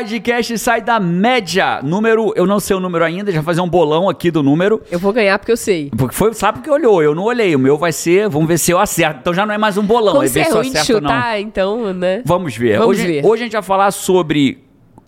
[0.00, 1.80] podcast sai da média.
[1.82, 4.80] Número, eu não sei o número ainda, já fazer um bolão aqui do número.
[4.90, 5.90] Eu vou ganhar porque eu sei.
[5.96, 7.54] Porque foi, sabe que olhou, eu não olhei.
[7.54, 9.20] O meu vai ser, vamos ver se eu acerto.
[9.20, 10.78] Então já não é mais um bolão, Como é ver é se eu ruim de
[10.78, 11.10] acerto ou não.
[11.10, 12.22] chutar, então, né?
[12.24, 12.78] Vamos ver.
[12.78, 13.26] Vamos hoje, ver.
[13.26, 14.58] hoje a gente vai falar sobre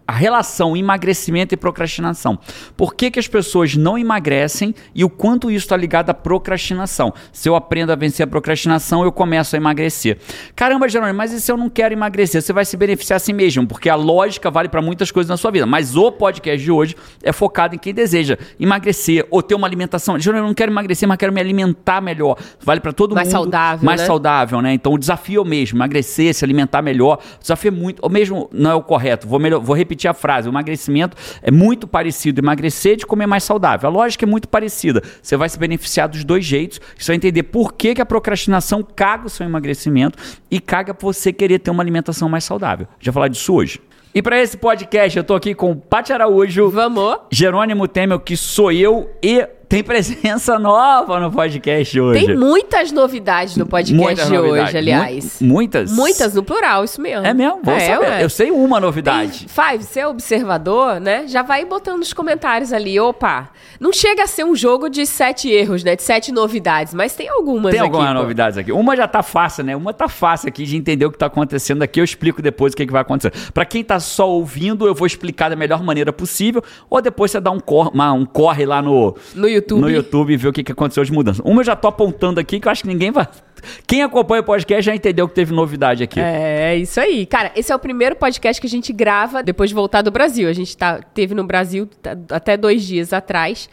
[0.06, 2.38] a relação emagrecimento e procrastinação.
[2.76, 7.12] Por que, que as pessoas não emagrecem e o quanto isso está ligado à procrastinação?
[7.32, 10.18] Se eu aprendo a vencer a procrastinação, eu começo a emagrecer.
[10.54, 12.42] Caramba, Jerônimo, mas e se eu não quero emagrecer?
[12.42, 15.36] Você vai se beneficiar a si mesmo, porque a lógica vale para muitas coisas na
[15.36, 15.66] sua vida.
[15.66, 20.18] Mas o podcast de hoje é focado em quem deseja emagrecer ou ter uma alimentação.
[20.18, 22.36] Jerônimo, eu não quero emagrecer, mas quero me alimentar melhor.
[22.60, 23.32] Vale para todo Mais mundo.
[23.34, 24.06] saudável, Mais né?
[24.06, 24.74] saudável, né?
[24.74, 27.18] Então o desafio é o mesmo, emagrecer, se alimentar melhor.
[27.36, 29.26] O desafio é muito, ou mesmo não é o correto.
[29.26, 30.48] Vou, melhor, vou repetir a frase.
[30.48, 33.88] O emagrecimento é muito parecido emagrecer de comer mais saudável.
[33.88, 35.02] A lógica é muito parecida.
[35.22, 36.80] Você vai se beneficiar dos dois jeitos.
[36.98, 40.18] Você vai entender por que, que a procrastinação caga o seu emagrecimento
[40.50, 42.86] e caga você querer ter uma alimentação mais saudável.
[43.00, 43.80] Já falar disso hoje.
[44.14, 47.16] E para esse podcast, eu tô aqui com o Paty Araújo, Vamos.
[47.30, 52.26] Jerônimo Temel, que sou eu, e tem presença nova no podcast hoje.
[52.26, 54.68] Tem muitas novidades no podcast Muitas de novidades.
[54.68, 55.40] hoje, aliás.
[55.40, 55.90] Mu- muitas?
[55.90, 57.26] Muitas no plural, isso mesmo.
[57.26, 57.60] É mesmo?
[57.62, 58.04] Vou é, saber.
[58.06, 58.22] ué.
[58.22, 59.46] Eu sei uma novidade.
[59.48, 61.26] Five, você é observador, né?
[61.26, 63.00] Já vai botando nos comentários ali.
[63.00, 63.48] Opa,
[63.80, 65.96] não chega a ser um jogo de sete erros, né?
[65.96, 67.88] De sete novidades, mas tem algumas Tem aqui.
[67.88, 68.20] algumas pô.
[68.20, 68.72] novidades aqui.
[68.72, 69.74] Uma já tá fácil, né?
[69.74, 71.98] Uma tá fácil aqui de entender o que tá acontecendo aqui.
[71.98, 73.32] Eu explico depois o que, que vai acontecer.
[73.54, 76.62] Pra quem tá só ouvindo, eu vou explicar da melhor maneira possível.
[76.90, 79.61] Ou depois você dá um, cor, uma- um corre lá no, No YouTube.
[79.70, 81.42] No YouTube e ver o que, que aconteceu de mudança.
[81.44, 83.28] Uma eu já tô apontando aqui que eu acho que ninguém vai.
[83.86, 86.20] Quem acompanha o podcast já entendeu que teve novidade aqui.
[86.20, 87.26] É, isso aí.
[87.26, 90.48] Cara, esse é o primeiro podcast que a gente grava depois de voltar do Brasil.
[90.48, 93.68] A gente tá, teve no Brasil tá, até dois dias atrás.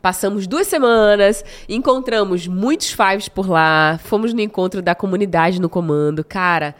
[0.00, 6.24] Passamos duas semanas, encontramos muitos fives por lá, fomos no encontro da comunidade no comando.
[6.24, 6.74] Cara,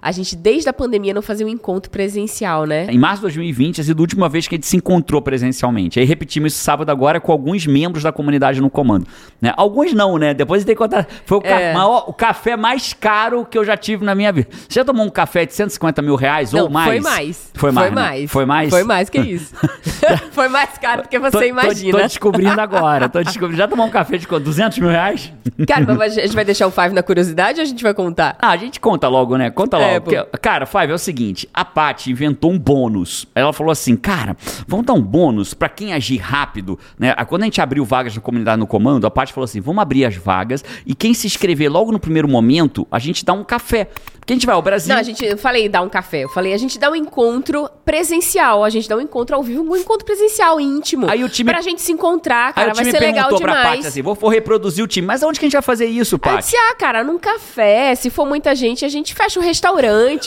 [0.00, 2.86] a gente desde a pandemia não fazia um encontro presencial, né?
[2.90, 5.98] Em março de 2020, a sido a última vez que a gente se encontrou presencialmente.
[5.98, 9.06] Aí repetimos isso sábado agora com alguns membros da comunidade no comando.
[9.40, 9.52] né?
[9.56, 10.32] Alguns não, né?
[10.34, 11.06] Depois tem que contar.
[11.24, 11.72] Foi o, ca- É.
[11.74, 14.48] maior- o café mais caro que eu já tive na minha vida.
[14.68, 16.88] Você já tomou um café de 150 mil reais ou Não, mais?
[16.88, 17.50] Foi mais.
[17.54, 17.86] Foi mais.
[17.88, 18.02] Foi né?
[18.02, 18.30] mais.
[18.30, 18.70] Foi mais?
[18.70, 19.54] Foi mais que isso.
[20.32, 21.98] foi mais caro do que você Tô- tô- imagina.
[21.98, 23.08] Tô, descobrindo agora.
[23.08, 23.56] Tô descobrindo.
[23.58, 24.44] Já tomou um café de quanto?
[24.44, 25.32] 200 mil reais?
[25.66, 28.36] Cara, mas a gente vai deixar o five na curiosidade ou a gente vai contar?
[28.40, 29.50] Ah, a gente conta logo, né?
[29.50, 29.85] Conta logo.
[29.85, 33.26] É, Porque, cara, Five, é o seguinte: a Paty inventou um bônus.
[33.34, 34.36] Ela falou assim, cara,
[34.66, 37.14] vamos dar um bônus pra quem agir rápido, né?
[37.16, 39.80] Ah, Quando a gente abriu vagas na comunidade no comando, a Paty falou assim: vamos
[39.82, 43.44] abrir as vagas e quem se inscrever logo no primeiro momento, a gente dá um
[43.44, 43.88] café.
[44.18, 44.92] Porque a gente vai ao Brasil.
[44.92, 46.24] Não, a gente, eu falei dar um café.
[46.24, 48.64] Eu falei, a gente dá um encontro presencial.
[48.64, 51.08] A gente dá um encontro ao vivo, um encontro presencial íntimo.
[51.08, 53.76] Aí o time- Pra gente se encontrar, cara, o vai ser legal perguntou pra demais.
[53.76, 55.06] Paty assim: vou, vou reproduzir o time.
[55.06, 56.56] Mas aonde que a gente vai fazer isso, Paty?
[56.56, 59.75] ah, cara, num café, se for muita gente, a gente fecha um restaurante,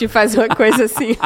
[0.08, 1.16] faz uma coisa assim.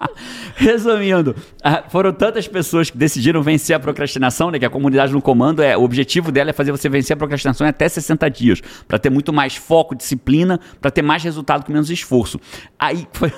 [0.56, 4.58] Resumindo, ah, foram tantas pessoas que decidiram vencer a procrastinação, né?
[4.58, 7.66] Que a comunidade no comando é o objetivo dela é fazer você vencer a procrastinação
[7.66, 11.72] em até 60 dias, Pra ter muito mais foco, disciplina, pra ter mais resultado com
[11.72, 12.40] menos esforço.
[12.78, 13.32] Aí foi-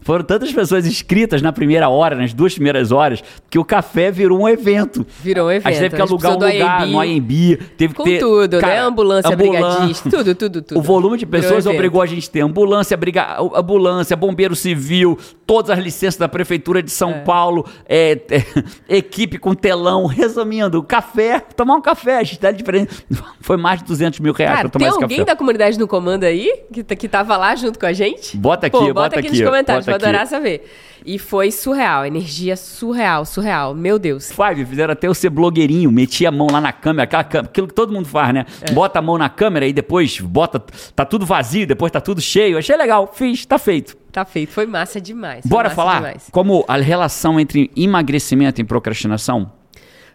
[0.00, 4.40] foram tantas pessoas inscritas na primeira hora, nas duas primeiras horas, que o café virou
[4.40, 5.06] um evento.
[5.22, 5.80] Virou um A gente evento.
[5.80, 6.90] teve que alugar um lugar AMB.
[6.92, 8.60] no AMB, teve Com que ter tudo, né?
[8.60, 10.78] cara, Ambulância, ambulan- brigadista, tudo, tudo, tudo.
[10.78, 11.74] O volume de Virou pessoas evento.
[11.76, 16.82] obrigou a gente a ter ambulância, briga, ambulância, bombeiro civil, todas as licenças da prefeitura
[16.82, 18.44] de São Paulo, é, é,
[18.96, 20.06] equipe com telão.
[20.06, 23.04] Resumindo, café, tomar um café, a gente dá de presente.
[23.40, 25.30] Foi mais de 200 mil reais Cara, pra tomar tem esse alguém café.
[25.32, 28.36] da comunidade no comando aí que, tá- que tava lá junto com a gente?
[28.36, 30.68] Bota aqui, Pô, bota bota aqui, nos comentários, bota adorar saber.
[31.06, 33.74] E foi surreal, energia surreal, surreal.
[33.74, 34.32] Meu Deus.
[34.32, 37.68] Five, fizeram até eu ser blogueirinho, meti a mão lá na câmera, aquela câmera, aquilo
[37.68, 38.44] que todo mundo faz, né?
[38.62, 38.72] É.
[38.72, 40.58] Bota a mão na câmera e depois bota,
[40.94, 42.58] tá tudo vazio, depois tá tudo cheio.
[42.58, 43.96] Achei legal, fiz, tá feito.
[44.10, 45.42] Tá feito, foi massa demais.
[45.42, 46.28] foi Bora massa falar demais.
[46.32, 49.52] como a relação entre emagrecimento e procrastinação?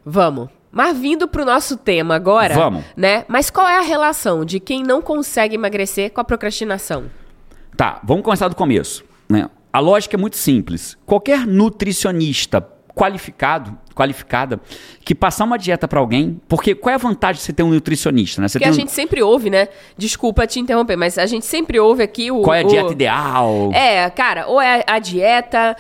[0.05, 0.49] Vamos.
[0.71, 2.83] Mas vindo pro nosso tema agora, Vamos.
[2.97, 3.25] né?
[3.27, 7.05] Mas qual é a relação de quem não consegue emagrecer com a procrastinação?
[7.77, 9.03] Tá, vamos começar do começo.
[9.29, 9.47] Né?
[9.73, 10.95] A lógica é muito simples.
[11.03, 12.61] Qualquer nutricionista
[12.93, 14.59] qualificado, qualificada,
[15.05, 17.69] que passar uma dieta pra alguém, porque qual é a vantagem de você ter um
[17.69, 18.47] nutricionista, né?
[18.47, 19.67] Você Porque tem a um- gente sempre ouve, né?
[19.97, 22.41] Desculpa te interromper, mas a gente sempre ouve aqui o.
[22.41, 23.69] qual é a o- dieta ideal?
[23.73, 25.75] É, cara, ou é a dieta,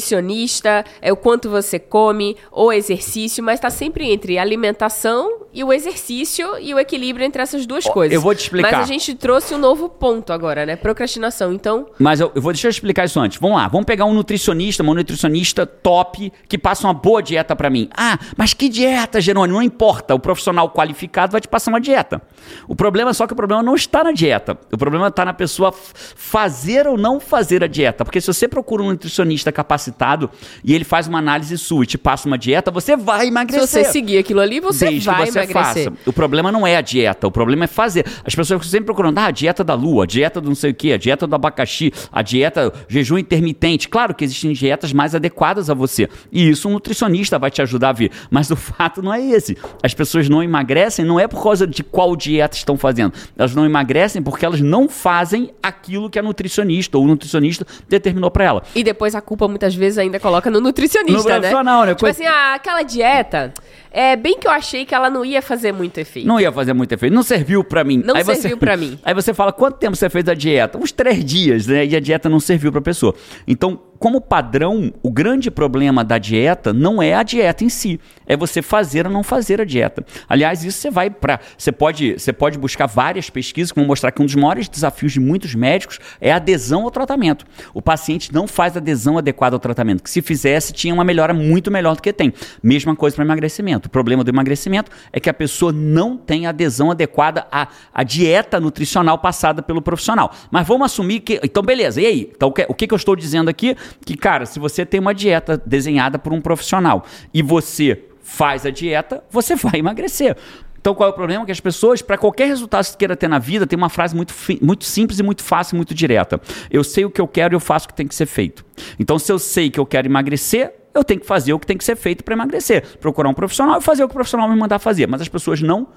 [0.00, 5.72] nutricionista, é o quanto você come, ou exercício, mas tá sempre entre alimentação e o
[5.72, 8.14] exercício e o equilíbrio entre essas duas coisas.
[8.14, 8.72] eu vou te explicar.
[8.72, 10.76] Mas a gente trouxe um novo ponto agora, né?
[10.76, 11.52] Procrastinação.
[11.52, 13.38] Então, Mas eu, eu vou deixar eu explicar isso antes.
[13.40, 17.70] Vamos lá, vamos pegar um nutricionista, uma nutricionista top, que passa uma boa dieta para
[17.70, 17.88] mim.
[17.96, 19.58] Ah, mas que dieta, Jerônimo?
[19.58, 20.14] Não importa.
[20.14, 22.20] O profissional qualificado vai te passar uma dieta.
[22.68, 24.58] O problema é só que o problema não está na dieta.
[24.72, 28.04] O problema está na pessoa fazer ou não fazer a dieta.
[28.04, 30.30] Porque se você procura um nutricionista capacitado
[30.62, 33.66] e ele faz uma análise sua e te passa uma dieta, você vai emagrecer.
[33.66, 35.84] Se você seguir aquilo ali, você Desde vai que você emagrecer.
[35.84, 35.92] faça.
[36.06, 38.04] O problema não é a dieta, o problema é fazer.
[38.24, 40.70] As pessoas ficam sempre procurando, ah, a dieta da lua, a dieta do não sei
[40.70, 43.88] o quê, a dieta do abacaxi, a dieta jejum intermitente.
[43.88, 46.08] Claro que existem dietas mais adequadas a você.
[46.30, 48.10] E isso um nutricionista vai te ajudar a ver.
[48.30, 49.56] Mas o fato não é esse.
[49.82, 53.12] As pessoas não emagrecem não é por causa de qual dieta estão fazendo.
[53.36, 58.30] Elas não emagrecem porque elas não fazem aquilo que a nutricionista ou o nutricionista determinou
[58.30, 58.62] para ela.
[58.74, 61.34] E depois a culpa muitas vezes ainda coloca no nutricionista, No né?
[61.38, 61.88] profissional, né?
[61.94, 63.52] Tipo Coisa- assim, ah, aquela dieta,
[63.90, 66.26] é bem que eu achei que ela não ia fazer muito efeito.
[66.26, 67.12] Não ia fazer muito efeito.
[67.14, 68.02] Não serviu pra mim.
[68.04, 68.98] Não aí você- serviu pra mim.
[69.04, 70.78] Aí você fala, quanto tempo você fez a dieta?
[70.78, 71.84] Uns três dias, né?
[71.86, 73.14] E a dieta não serviu pra pessoa.
[73.46, 78.00] Então, como padrão, o grande problema da dieta não é a dieta em si.
[78.26, 80.04] É você fazer ou não fazer a dieta.
[80.28, 81.40] Aliás, isso você vai para.
[81.56, 85.12] Você pode, você pode buscar várias pesquisas que vão mostrar que um dos maiores desafios
[85.12, 87.46] de muitos médicos é a adesão ao tratamento.
[87.72, 90.02] O paciente não faz adesão adequada ao tratamento.
[90.02, 92.32] Que se fizesse, tinha uma melhora muito melhor do que tem.
[92.62, 93.86] Mesma coisa para emagrecimento.
[93.86, 98.58] O problema do emagrecimento é que a pessoa não tem adesão adequada à, à dieta
[98.58, 100.32] nutricional passada pelo profissional.
[100.50, 101.40] Mas vamos assumir que.
[101.42, 102.00] Então, beleza.
[102.00, 102.30] E aí?
[102.34, 103.76] Então, o que, o que eu estou dizendo aqui?
[104.04, 108.70] Que, cara, se você tem uma dieta desenhada por um profissional e você faz a
[108.70, 110.36] dieta, você vai emagrecer.
[110.78, 111.44] Então, qual é o problema?
[111.44, 114.14] Que as pessoas, para qualquer resultado que você queira ter na vida, tem uma frase
[114.14, 114.32] muito,
[114.62, 116.40] muito simples e muito fácil muito direta.
[116.70, 118.64] Eu sei o que eu quero e eu faço o que tem que ser feito.
[118.96, 121.76] Então, se eu sei que eu quero emagrecer, eu tenho que fazer o que tem
[121.76, 122.98] que ser feito para emagrecer.
[122.98, 125.08] Procurar um profissional e fazer o que o profissional me mandar fazer.
[125.08, 125.88] Mas as pessoas não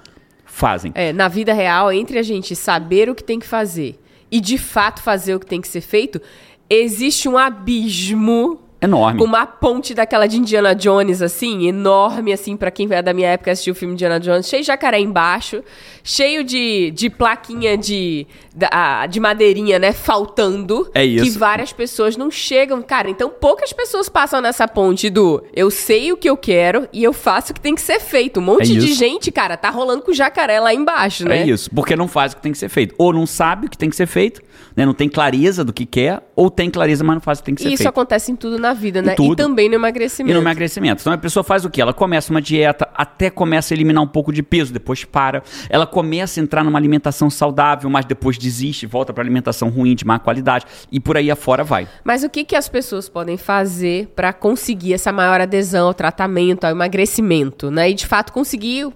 [0.44, 0.90] fazem.
[0.96, 3.96] É, na vida real, entre a gente saber o que tem que fazer
[4.30, 6.20] e de fato fazer o que tem que ser feito,
[6.70, 8.60] existe um abismo.
[8.82, 9.22] Enorme.
[9.22, 13.52] Uma ponte daquela de Indiana Jones, assim, enorme, assim, pra quem é da minha época
[13.52, 15.62] assistiu o filme Indiana Jones, cheio de jacaré embaixo,
[16.02, 18.26] cheio de, de plaquinha de,
[19.10, 20.90] de madeirinha, né, faltando.
[20.94, 21.24] É isso.
[21.24, 22.80] Que várias pessoas não chegam.
[22.80, 27.04] Cara, então poucas pessoas passam nessa ponte do eu sei o que eu quero e
[27.04, 28.40] eu faço o que tem que ser feito.
[28.40, 28.98] Um monte É de isso.
[28.98, 31.42] gente, cara, tá rolando com jacaré lá embaixo, né?
[31.42, 32.94] É isso, porque não faz o que tem que ser feito.
[32.96, 34.40] Ou não sabe o que tem que ser feito,
[34.74, 34.86] né?
[34.86, 37.54] não tem clareza do que quer, ou tem clareza, mas não faz o que tem
[37.54, 37.90] que ser E isso feito.
[37.90, 39.14] acontece em tudo na vida, né?
[39.20, 40.34] E também no E emagrecimento.
[40.34, 41.02] no emagrecimento.
[41.02, 41.82] Então a pessoa faz o quê?
[41.82, 45.42] Ela começa uma dieta, até começa a eliminar um pouco de peso, depois para.
[45.68, 50.06] Ela começa a entrar numa alimentação saudável, mas depois desiste, volta para alimentação ruim, de
[50.06, 51.86] má qualidade, e por aí afora vai.
[52.02, 56.64] Mas o que, que as pessoas podem fazer pra conseguir essa maior adesão ao tratamento,
[56.64, 57.90] ao emagrecimento, né?
[57.90, 58.88] E de fato conseguir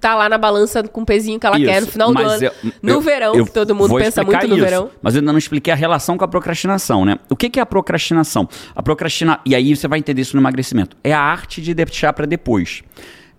[0.00, 2.44] tá lá na balança com o pezinho que ela Isso, quer no final do ano.
[2.44, 2.52] eu-
[2.82, 4.90] no eu- verão, eu que todo mundo pensa muito no isso, verão.
[5.02, 7.18] Mas eu ainda não expliquei a relação com a procrastinação, né?
[7.30, 8.48] O que, que é a procrastinação?
[8.74, 10.96] A procrastina e aí você vai entender isso no emagrecimento.
[11.02, 12.82] É a arte de deixar para depois.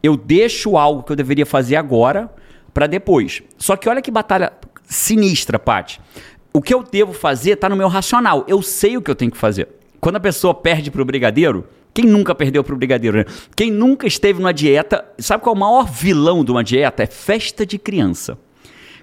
[0.02, 2.30] Eu deixo algo que eu deveria fazer agora
[2.74, 3.42] para depois.
[3.58, 4.52] Só que olha que batalha
[4.88, 6.00] sinistra, Paty.
[6.54, 8.44] O que eu devo fazer tá no meu racional.
[8.48, 9.68] Eu sei o que eu tenho que fazer.
[10.00, 11.66] Quando a pessoa perde pro brigadeiro,
[12.02, 13.26] quem nunca perdeu pro brigadeiro, né?
[13.56, 17.02] Quem nunca esteve numa dieta, sabe qual é o maior vilão de uma dieta?
[17.02, 18.38] É festa de criança.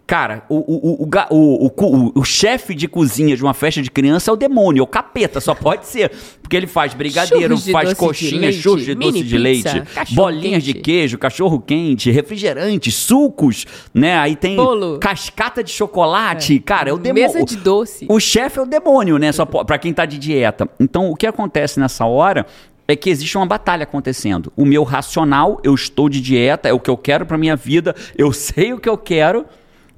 [0.07, 1.73] Cara, o, o, o, o, o, o
[2.09, 4.87] o- o chefe de cozinha de uma festa de criança é o demônio, é o
[4.87, 6.13] capeta, só pode ser.
[6.43, 9.69] Porque ele faz brigadeiro, faz coxinha, churros de doce de leite,
[10.15, 13.65] bolinhas de queijo, cachorro quente, refrigerantes, sucos,
[13.95, 14.19] né?
[14.19, 14.57] Aí tem
[15.01, 16.61] cascata de chocolate.
[16.61, 17.27] Cara, é o demônio.
[17.33, 18.05] Mesa de doce.
[18.07, 19.33] O chefe é o demônio, né?
[19.33, 20.69] Só pra quem tá de dieta.
[20.79, 22.45] Então, o que acontece nessa hora
[22.87, 24.53] é que existe uma batalha acontecendo.
[24.57, 27.95] O meu racional, eu estou de dieta, é o que eu quero pra minha vida,
[28.17, 29.47] eu sei o que eu quero,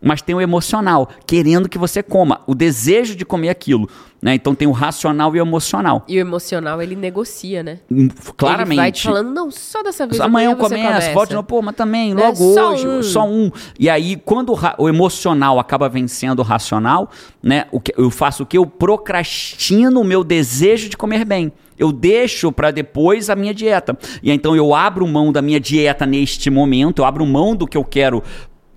[0.01, 3.89] mas tem o emocional, querendo que você coma, o desejo de comer aquilo.
[4.23, 4.35] Né?
[4.35, 6.05] Então tem o racional e o emocional.
[6.09, 7.81] E o emocional, ele negocia, né?
[7.91, 8.77] Hum, Ele Claramente.
[8.77, 10.21] vai te falando, não, só dessa vez.
[10.21, 12.23] Amanhã eu começo, pode não, pô, mas também, Né?
[12.25, 13.03] logo Só hoje, um.
[13.03, 13.51] só um.
[13.79, 17.11] E aí, quando o, o emocional acaba vencendo o racional,
[17.43, 17.67] né?
[17.71, 18.57] O que, eu faço o que?
[18.57, 21.53] Eu procrastino o meu desejo de comer bem.
[21.79, 23.97] Eu deixo para depois a minha dieta.
[24.23, 27.77] E então eu abro mão da minha dieta neste momento, eu abro mão do que
[27.77, 28.23] eu quero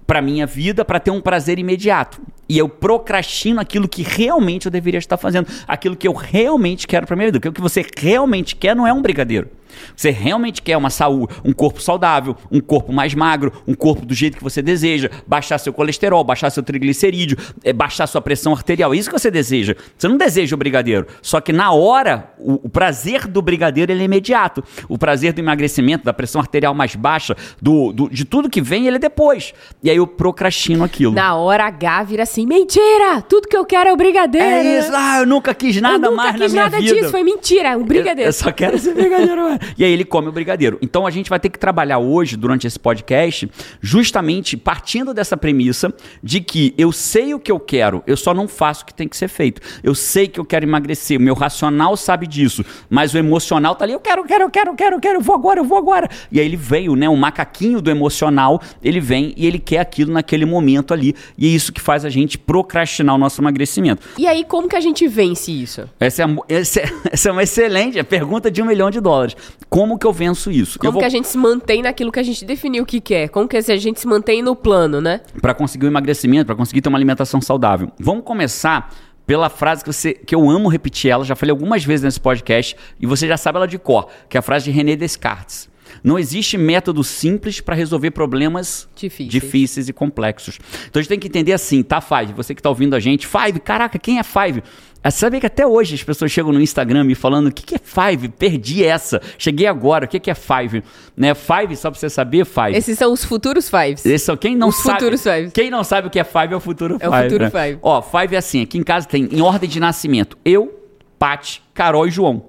[0.06, 2.22] para minha vida para ter um prazer imediato.
[2.50, 7.06] E eu procrastino aquilo que realmente eu deveria estar fazendo, aquilo que eu realmente quero
[7.06, 7.40] para minha vida.
[7.40, 9.48] Porque o que você realmente quer não é um brigadeiro.
[9.96, 14.16] Você realmente quer uma saúde, um corpo saudável, um corpo mais magro, um corpo do
[14.16, 18.92] jeito que você deseja, baixar seu colesterol, baixar seu triglicerídeo, eh, baixar sua pressão arterial.
[18.94, 19.76] É isso que você deseja.
[19.96, 21.06] Você não deseja o brigadeiro.
[21.22, 24.64] Só que na hora, o, o prazer do brigadeiro ele é imediato.
[24.90, 28.88] O prazer do emagrecimento, da pressão arterial mais baixa, do, do- de tudo que vem,
[28.88, 29.54] ele é depois.
[29.84, 31.14] E aí eu procrastino aquilo.
[31.14, 33.22] Na hora H vira assim: mentira!
[33.22, 34.46] Tudo que eu quero é o brigadeiro.
[34.48, 36.96] É isso, ah, eu nunca quis nada eu nunca mais quis na minha nada vida.
[36.96, 38.22] disso, foi mentira, é um brigadeiro.
[38.22, 39.42] Eu, eu só quero esse brigadeiro.
[39.42, 39.60] mano.
[39.78, 40.78] e aí ele come o brigadeiro.
[40.82, 43.50] Então a gente vai ter que trabalhar hoje, durante esse podcast,
[43.82, 48.48] justamente partindo dessa premissa de que eu sei o que eu quero, eu só não
[48.48, 49.62] faço o que tem que ser feito.
[49.84, 53.86] Eu sei que eu quero emagrecer, o meu racional sabe disso, mas o emocional tá
[53.86, 55.66] ali, eu quero, eu quero, eu quero, eu quero, eu quero, eu vou agora, eu
[55.66, 56.10] vou agora.
[56.32, 60.12] E aí ele veio, né, o macaquinho do emocional, ele vem e ele quer aquilo
[60.12, 61.16] naquele momento ali.
[61.38, 64.08] E é isso que faz a gente procrastinar o nosso emagrecimento.
[64.18, 65.90] E aí, como que a gente vence isso?
[66.00, 69.36] Essa é, essa é- essa é uma excelente pergunta de um milhão de dólares.
[69.70, 70.80] Como que eu venço isso?
[70.80, 73.30] Como vou que a gente se mantém naquilo que a gente definiu que quer?
[73.30, 75.22] Como que a gente se mantém no plano, né?
[75.42, 77.92] para conseguir o emagrecimento, para conseguir ter uma alimentação saudável.
[78.00, 78.94] Vamos começar
[79.26, 82.76] pela frase que, você, que eu amo repetir ela, já falei algumas vezes nesse podcast
[83.00, 85.70] e você já sabe ela de cor, que é a frase de René Descartes.
[86.04, 89.30] Não existe método simples para resolver problemas Difíceis.
[89.30, 90.60] difíceis e complexos.
[90.90, 92.34] Então a gente tem que entender assim, tá, Five?
[92.34, 94.64] Você que está ouvindo a gente, Five, caraca, quem é Five?
[95.02, 97.76] É, sabe que até hoje as pessoas chegam no Instagram me falando o que, que
[97.76, 98.28] é Five?
[98.30, 99.22] Perdi essa.
[99.38, 100.84] Cheguei agora, o que, que é Five?
[101.16, 101.34] Né?
[101.34, 102.76] Five, só para você saber, Five.
[102.76, 104.06] Esses são os futuros fives.
[104.06, 105.00] Esse é quem não Os sabe.
[105.00, 105.54] futuros fives.
[105.54, 107.24] Quem não sabe o que é five é o futuro É o five.
[107.24, 107.50] futuro né?
[107.50, 107.80] five.
[107.82, 110.78] Ó, five é assim, aqui em casa tem em ordem de nascimento, eu,
[111.18, 112.46] Pati, Carol e João.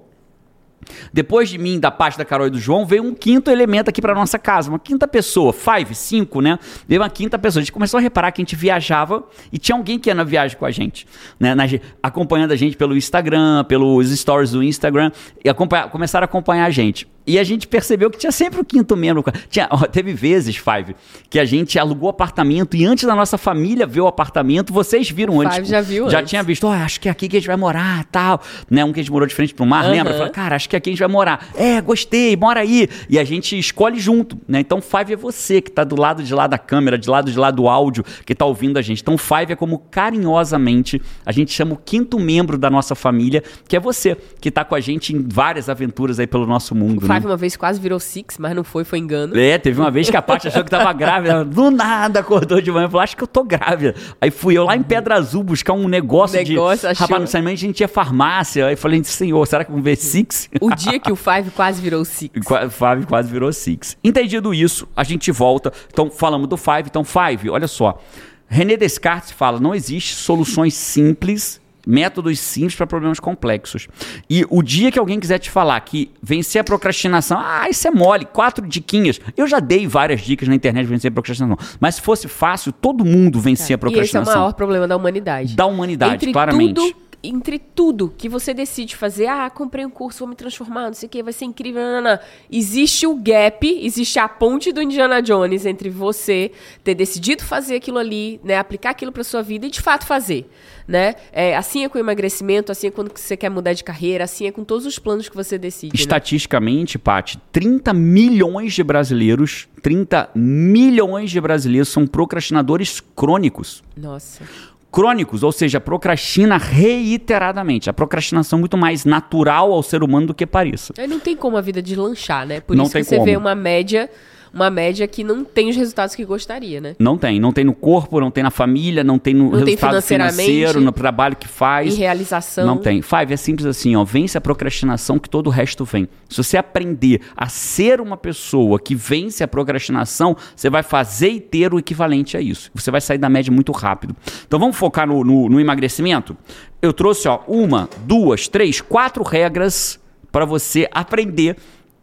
[1.13, 4.01] Depois de mim, da parte da Carol e do João, veio um quinto elemento aqui
[4.01, 6.59] pra nossa casa, uma quinta pessoa, five, cinco, né?
[6.89, 7.61] Veio uma quinta pessoa.
[7.61, 10.25] A gente começou a reparar que a gente viajava e tinha alguém que ia na
[10.25, 11.07] viagem com a gente,
[11.39, 11.55] né?
[11.55, 11.65] Na-
[12.03, 15.11] acompanhando a gente pelo Instagram, pelos stories do Instagram,
[15.45, 15.53] e
[15.91, 17.07] começaram a acompanhar a gente.
[17.27, 19.25] E a gente percebeu que tinha sempre o quinto membro.
[19.49, 20.97] Tinha, ó, teve vezes, Five,
[21.29, 25.41] que a gente alugou apartamento e antes da nossa família ver o apartamento, vocês viram
[25.41, 25.57] antes.
[25.57, 26.31] Five já viu Já antes.
[26.31, 28.41] tinha visto, ó, acho que é aqui que a gente vai morar, tal.
[28.69, 28.85] Né?
[28.85, 29.93] Um que a gente morou de frente pro mar, Aham.
[29.93, 30.15] lembra?
[30.15, 31.49] Falei, cara, acho que aqui a gente vai morar.
[31.55, 32.89] É, gostei, mora aí.
[33.09, 34.61] E a gente escolhe junto, né?
[34.61, 37.39] Então, Five é você que tá do lado de lá da câmera, de lado de
[37.39, 39.03] lá do áudio, que tá ouvindo a gente.
[39.03, 43.77] Então, Five é como carinhosamente a gente chama o quinto membro da nossa família, que
[43.77, 47.01] é você, que tá com a gente em várias aventuras aí pelo nosso mundo?
[47.15, 49.39] Five uma vez quase virou Six, mas não foi, foi engano.
[49.39, 51.45] É, teve uma vez que a Paty achou que tava grávida.
[51.45, 53.95] Do nada acordou de manhã e falou: Acho que eu tô grávida.
[54.21, 56.93] Aí fui eu lá em Pedra Azul buscar um negócio, Negócio, de.
[56.93, 58.67] achou- Rapaz, não sei, a gente tinha farmácia.
[58.67, 60.49] Aí falei: Senhor, será que vamos ver Six?
[60.61, 62.45] O dia que o Five quase virou Six.
[62.45, 63.97] Qua- Five quase virou Six.
[64.03, 65.73] Entendido isso, a gente volta.
[65.93, 66.85] Então, falamos do Five.
[66.87, 68.01] Então, Five, olha só.
[68.49, 73.89] René Descartes fala: não existe soluções simples, métodos simples para problemas complexos.
[74.29, 77.91] E o dia que alguém quiser te falar que vencer a procrastinação, ah, isso é
[77.91, 79.21] mole, quatro diquinhas.
[79.37, 81.57] Eu já dei várias dicas na internet de vencer a procrastinação.
[81.79, 84.35] Mas se fosse fácil, todo mundo vencia a E esse é o procrastinação.
[84.35, 85.55] maior problema da humanidade.
[85.57, 86.75] Da humanidade, entre claramente.
[86.75, 90.95] Tudo, entre tudo que você decide fazer, ah, comprei um curso, vou me transformar, não
[90.95, 92.19] sei o que, vai ser incrível, não, não, não.
[92.51, 96.51] existe o gap, existe a ponte do Indiana Jones entre você
[96.83, 100.49] ter decidido fazer aquilo ali, né, aplicar aquilo para sua vida e de fato fazer,
[100.89, 101.15] né?
[101.33, 104.47] É, assim é com o emagrecimento, assim é quando você quer mudar de carreira, assim
[104.47, 105.93] é com todos os planos que você decide.
[105.95, 106.01] né?
[106.01, 113.83] Estatisticamente, Paty, 30 milhões de brasileiros, 30 milhões de brasileiros são procrastinadores crônicos.
[113.97, 114.45] Nossa.
[114.91, 117.89] Crônicos, ou seja, procrastina reiteradamente.
[117.89, 120.93] A procrastinação é muito mais natural ao ser humano do que pareça.
[120.99, 122.61] Aí não tem como a vida deslanchar, né?
[122.61, 123.25] Por Não isso que você como.
[123.27, 124.11] vê uma média,
[124.53, 126.97] uma média que não tem os resultados que gostaria, né?
[126.99, 127.39] Não tem.
[127.41, 130.43] Não tem no corpo, não tem na família, não tem no Não tem resultado financeiramente.
[130.51, 131.95] financeiro, no trabalho que faz.
[131.95, 132.67] Em realização.
[132.67, 133.01] Não tem.
[133.03, 134.05] Five, é simples assim, ó.
[134.05, 136.09] Vence a procrastinação que todo o resto vem.
[136.29, 141.41] Se você aprender a ser uma pessoa que vence a procrastinação, você vai fazer e
[141.41, 142.71] ter o equivalente a isso.
[142.75, 144.15] Você vai sair da média muito rápido.
[144.47, 146.37] Então vamos focar no, no- no emagrecimento?
[146.83, 149.99] Eu trouxe, ó, uma, duas, três, quatro regras
[150.33, 151.57] para você aprender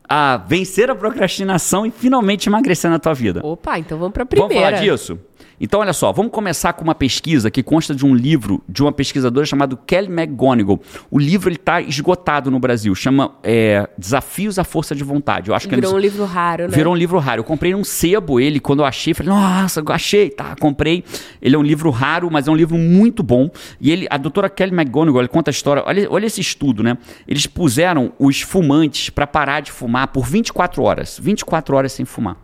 [0.09, 3.41] a vencer a procrastinação e finalmente emagrecer na tua vida.
[3.43, 4.77] Opa, então vamos pra Vamos primeira.
[4.77, 5.19] falar disso?
[5.59, 8.91] Então, olha só, vamos começar com uma pesquisa que consta de um livro de uma
[8.91, 10.79] pesquisadora chamada Kelly McGonigal.
[11.09, 15.49] O livro está esgotado no Brasil, chama é, Desafios à Força de Vontade.
[15.49, 16.75] Eu acho que Virou ele- um livro raro, né?
[16.75, 17.39] Virou um livro raro.
[17.39, 21.03] Eu comprei num sebo ele, quando eu achei, falei, nossa, achei, tá, comprei.
[21.41, 23.49] Ele é um livro raro, mas é um livro muito bom.
[23.81, 26.97] E ele, a doutora Kelly McGonigal, ela conta a história, olha, olha esse estudo, né?
[27.27, 31.19] Eles puseram os fumantes para parar de fumar por 24 horas.
[31.21, 32.37] 24 horas sem fumar.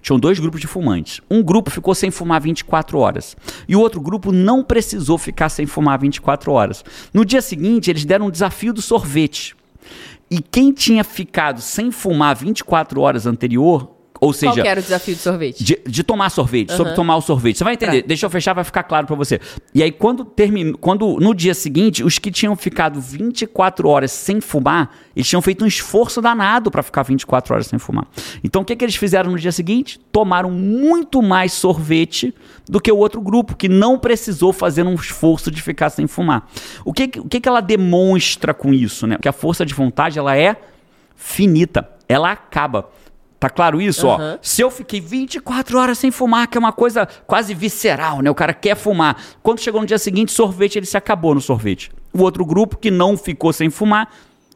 [0.00, 1.20] Tinham dois grupos de fumantes.
[1.30, 3.36] Um grupo ficou sem fumar 24 horas.
[3.68, 6.84] E o outro grupo não precisou ficar sem fumar 24 horas.
[7.12, 9.54] No dia seguinte, eles deram um desafio do sorvete.
[10.30, 13.91] E quem tinha ficado sem fumar 24 horas anterior,
[14.24, 15.64] Ou seja, Qual era o desafio do sorvete?
[15.64, 17.58] de, de tomar sorvete, sobre tomar o sorvete.
[17.58, 17.98] Você vai entender.
[18.02, 19.40] Pra- Deixa eu fechar, vai ficar claro pra você.
[19.74, 24.40] E aí, quando terminou, quando no dia seguinte, os que tinham ficado 24 horas sem
[24.40, 28.06] fumar, eles tinham feito um esforço danado pra ficar 24 horas sem fumar.
[28.44, 29.98] Então, o que, que eles fizeram no dia seguinte?
[30.12, 32.32] Tomaram muito mais sorvete
[32.68, 36.48] do que o outro grupo, que não precisou fazer um esforço de ficar sem fumar.
[36.84, 39.04] O que, que- o que, que ela demonstra com isso?
[39.04, 39.18] Né?
[39.20, 40.54] Que a força de vontade ela é
[41.16, 42.88] finita, ela acaba.
[43.42, 44.06] Tá claro isso?
[44.06, 44.38] Ó, Aham.
[44.40, 48.30] se eu fiquei 24 horas sem fumar, que é uma coisa quase visceral, né?
[48.30, 49.20] O cara quer fumar.
[49.42, 51.90] Quando chegou no dia seguinte, sorvete, ele se acabou no sorvete.
[52.14, 54.08] O outro grupo que não ficou sem fumar,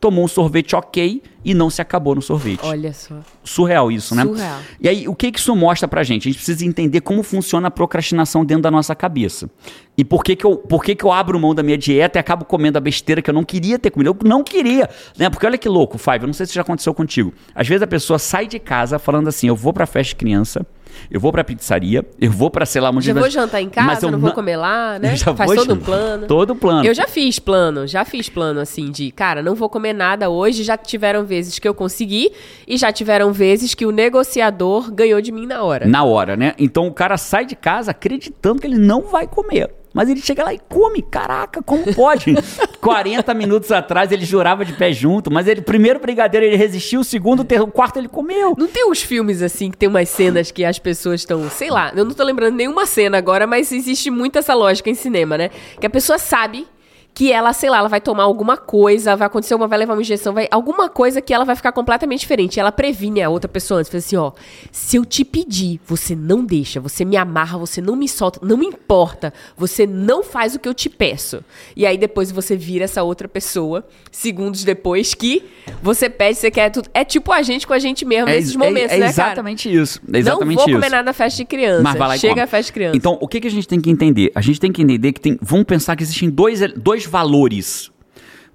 [0.07, 2.61] tomou um sorvete ok e não se acabou no sorvete.
[2.63, 3.17] Olha só.
[3.43, 4.23] Surreal isso, né?
[4.23, 4.61] Surreal.
[4.81, 6.29] E aí, o que que isso mostra pra gente?
[6.29, 9.51] A gente precisa entender como funciona a procrastinação dentro da nossa cabeça.
[9.99, 12.21] E por que que eu, por que que eu abro mão da minha dieta e
[12.21, 14.17] acabo comendo a besteira que eu não queria ter comido?
[14.21, 15.29] Eu não queria, né?
[15.29, 17.35] Porque olha que louco, Five, eu não sei se já aconteceu contigo.
[17.53, 20.65] Às vezes a pessoa sai de casa falando assim, eu vou pra festa de criança,
[21.11, 23.07] eu vou pra pizzaria, eu vou pra sei lá onde...
[23.07, 25.17] Já vou jantar em Mas casa, eu não vou comer lá, né?
[25.17, 26.27] Já Faz todo um plano.
[26.27, 26.87] Todo plano.
[26.87, 30.63] Eu já fiz plano, já fiz plano assim de, cara, não vou comer nada hoje.
[30.63, 32.33] Já tiveram vezes que eu consegui
[32.67, 35.87] e já tiveram vezes que o negociador ganhou de mim na hora.
[35.87, 36.55] Na hora, né?
[36.59, 39.71] Então o cara sai de casa acreditando que ele não vai comer.
[39.97, 41.01] Mas ele chega lá e come.
[41.01, 42.35] Caraca, como pode?
[42.83, 47.05] 40 minutos atrás ele jurava de pé junto, mas ele, primeiro brigadeiro ele resistiu, o
[47.05, 48.55] segundo, o ter- o quarto ele comeu.
[48.59, 51.93] Não tem uns filmes assim que tem umas cenas que as pessoas estão, sei lá,
[51.97, 55.51] eu não tô lembrando nenhuma cena agora, mas existe muito essa lógica em cinema, né?
[55.81, 56.67] Que a pessoa sabe
[57.17, 60.03] que ela, sei lá, ela vai tomar alguma coisa, vai acontecer uma, vai levar uma
[60.03, 62.61] injeção, vai alguma coisa que ela vai ficar completamente diferente.
[62.61, 64.33] Ela previne a outra pessoa antes, fala assim, ó,
[64.71, 68.59] se eu te pedir, você não deixa, você me amarra, você não me solta, não
[68.59, 71.43] me importa, você não faz o que eu te peço.
[71.75, 75.43] E aí depois você vira essa outra pessoa, segundos depois que
[75.83, 76.91] você pede, você quer tudo.
[76.93, 79.29] É tipo a gente com a gente mesmo nesses é- momentos, é né, cara?
[79.31, 80.03] exatamente isso.
[80.13, 80.79] É exatamente não vou isso.
[80.81, 81.83] comer nada na festa de criança.
[81.83, 82.43] Mas vai lá e Chega come.
[82.43, 82.97] a festa de criança.
[82.99, 84.31] Então, o que, que a gente tem que entender?
[84.35, 85.39] A gente tem que entender que tem.
[85.41, 87.91] Vamos pensar que existem dois, dois valores.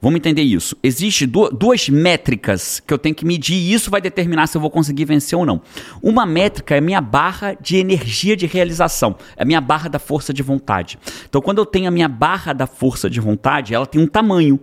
[0.01, 0.75] Vamos entender isso.
[0.81, 4.71] Existem duas métricas que eu tenho que medir e isso vai determinar se eu vou
[4.71, 5.61] conseguir vencer ou não.
[6.01, 9.99] Uma métrica é a minha barra de energia de realização, é a minha barra da
[9.99, 10.97] força de vontade.
[11.29, 14.59] Então, quando eu tenho a minha barra da força de vontade, ela tem um tamanho.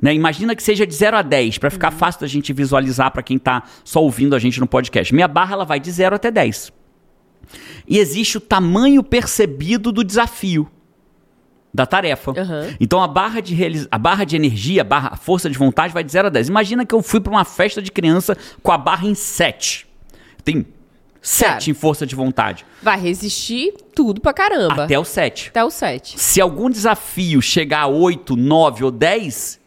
[0.00, 0.14] Né?
[0.14, 3.36] Imagina que seja de 0 a 10, para ficar fácil da gente visualizar para quem
[3.36, 5.14] está só ouvindo a gente no podcast.
[5.14, 6.72] Minha barra ela vai de 0 até 10.
[7.86, 10.66] E existe o tamanho percebido do desafio
[11.72, 12.32] da tarefa.
[12.38, 12.74] Aham.
[12.80, 15.92] Então a barra de realiza- a barra de energia, a barra a força de vontade
[15.92, 16.48] vai de 0 a 10.
[16.48, 19.86] Imagina que eu fui para uma festa de criança com a barra em 7.
[20.44, 20.66] Tem
[21.20, 21.70] 7 Cara.
[21.70, 22.64] em força de vontade.
[22.82, 24.84] Vai resistir tudo pra caramba.
[24.84, 25.48] Até o 7.
[25.50, 26.18] Até o 7.
[26.18, 29.60] Se algum desafio chegar a 8, 9 ou 10,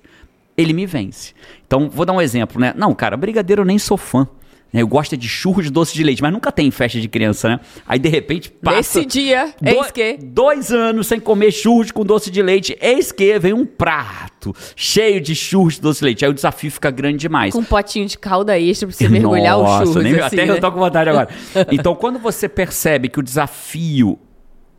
[0.57, 1.33] ele me vence.
[1.67, 2.73] Então, vou dar um exemplo, né?
[2.75, 4.27] Não, cara, brigadeiro eu nem sou fã.
[4.73, 4.81] Né?
[4.81, 7.07] Eu gosto é de churros de doce de leite, mas nunca tem em festa de
[7.07, 7.59] criança, né?
[7.87, 8.77] Aí, de repente, passa...
[8.77, 10.17] Nesse dia, do- eis que...
[10.21, 15.19] Dois anos sem comer churros com doce de leite, eis que vem um prato cheio
[15.21, 16.25] de churros de doce de leite.
[16.25, 17.53] Aí o desafio fica grande demais.
[17.53, 20.45] Com um potinho de calda extra pra você mergulhar o Nossa, churros, nem- assim, até
[20.45, 20.53] né?
[20.53, 21.29] eu tô com vontade agora.
[21.71, 24.17] Então, quando você percebe que o desafio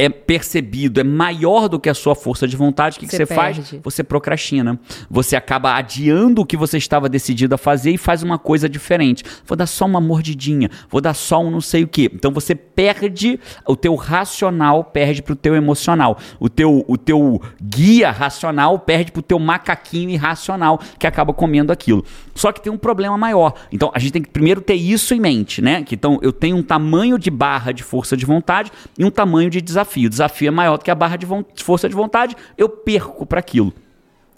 [0.05, 3.25] é percebido, é maior do que a sua força de vontade, o que, que Você
[3.25, 3.75] você faz?
[3.85, 4.79] Você procrastina.
[5.09, 9.23] Você acaba adiando o que você estava decidido a fazer e faz uma coisa diferente.
[9.47, 12.11] Vou dar só uma mordidinha, vou dar só um não sei o quê.
[12.12, 16.19] Então você perde, o teu racional perde pro teu emocional.
[16.41, 22.05] O teu, o teu guia racional perde pro teu macaquinho irracional que acaba comendo aquilo.
[22.35, 23.55] Só que tem um problema maior.
[23.71, 25.85] Então a gente tem que primeiro ter isso em mente, né?
[25.85, 29.49] Que então eu tenho um tamanho de barra de força de vontade e um tamanho
[29.49, 29.91] de desafio.
[30.07, 31.26] O desafio é maior do que a barra de
[31.62, 33.72] força de vontade, eu perco para aquilo.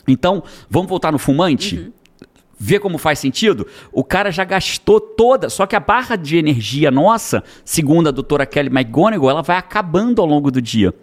[0.06, 1.92] Então, vamos voltar no fumante?
[2.58, 3.66] Vê como faz sentido?
[3.92, 8.46] O cara já gastou toda, só que a barra de energia nossa, segundo a doutora
[8.46, 10.94] Kelly McGonigal, ela vai acabando ao longo do dia.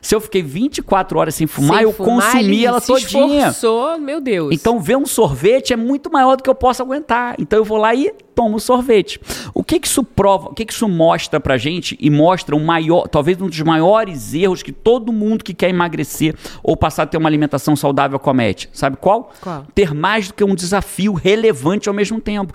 [0.00, 3.48] Se eu fiquei 24 horas sem fumar, Sem eu fumar, consumi ela se todinha.
[3.48, 4.52] esforçou, meu Deus.
[4.52, 7.34] Então, ver um sorvete é muito maior do que eu posso aguentar.
[7.38, 9.20] Então, eu vou lá e tomo o sorvete.
[9.52, 10.50] O que que isso prova?
[10.50, 11.98] O que que isso mostra pra gente?
[11.98, 16.36] E mostra um maior, talvez um dos maiores erros que todo mundo que quer emagrecer
[16.62, 18.70] ou passar a ter uma alimentação saudável comete.
[18.72, 19.32] Sabe qual?
[19.40, 19.66] Qual?
[19.74, 22.52] Ter mais do que um desafio relevante ao mesmo tempo.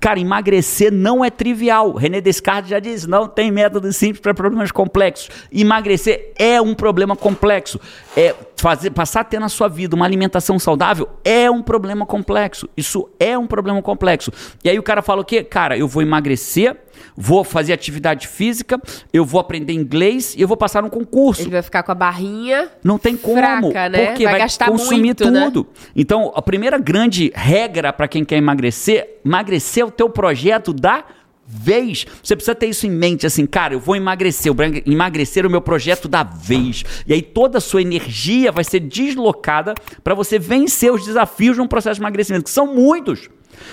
[0.00, 1.92] Cara, emagrecer não é trivial.
[1.92, 5.28] René Descartes já disse: não tem método simples para problemas complexos.
[5.52, 7.78] Emagrecer é um problema complexo.
[8.16, 12.68] É fazer, passar a ter na sua vida uma alimentação saudável é um problema complexo.
[12.76, 14.32] Isso é um problema complexo.
[14.64, 15.44] E aí o cara fala o quê?
[15.44, 16.76] Cara, eu vou emagrecer,
[17.16, 18.80] vou fazer atividade física,
[19.12, 21.42] eu vou aprender inglês e eu vou passar num concurso.
[21.42, 24.06] Ele vai ficar com a barrinha Não tem como, fraca, né?
[24.06, 25.44] porque vai, vai, gastar consumir muito, né?
[25.44, 25.66] tudo.
[25.94, 31.04] Então, a primeira grande regra para quem quer emagrecer, emagrecer é o teu projeto da
[31.46, 32.06] vez.
[32.22, 35.60] Você precisa ter isso em mente, assim, cara, eu vou emagrecer, eu emagrecer o meu
[35.60, 36.84] projeto da vez.
[37.06, 41.62] E aí toda a sua energia vai ser deslocada para você vencer os desafios de
[41.62, 43.28] um processo de emagrecimento, que são muitos.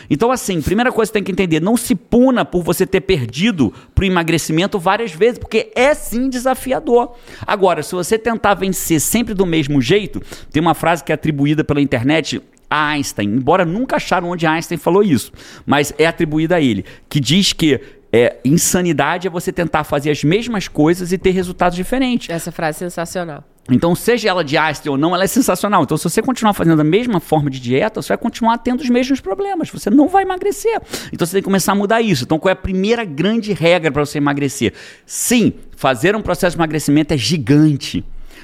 [0.10, 3.74] Então, assim, primeira coisa que tem que entender: não se puna por você ter perdido
[3.94, 7.14] pro emagrecimento várias vezes, porque é sim desafiador.
[7.46, 11.64] Agora, se você tentar vencer sempre do mesmo jeito, tem uma frase que é atribuída
[11.64, 12.42] pela internet
[12.74, 15.32] a Einstein, embora nunca acharam onde Einstein falou isso,
[15.64, 17.80] mas é atribuída a ele, que diz que
[18.12, 22.30] é, insanidade é você tentar fazer as mesmas coisas e ter resultados diferentes.
[22.30, 23.44] Essa frase é sensacional.
[23.70, 25.84] Então, seja ela de Einstein ou não, ela é sensacional.
[25.84, 28.90] Então, se você continuar fazendo a mesma forma de dieta, você vai continuar tendo os
[28.90, 29.70] mesmos problemas.
[29.70, 30.82] Você não vai emagrecer.
[31.14, 32.24] Então, você tem que começar a mudar isso.
[32.26, 34.74] Então, qual é a primeira grande regra para você emagrecer?
[35.06, 38.04] Sim, fazer um processo de emagrecimento é gigante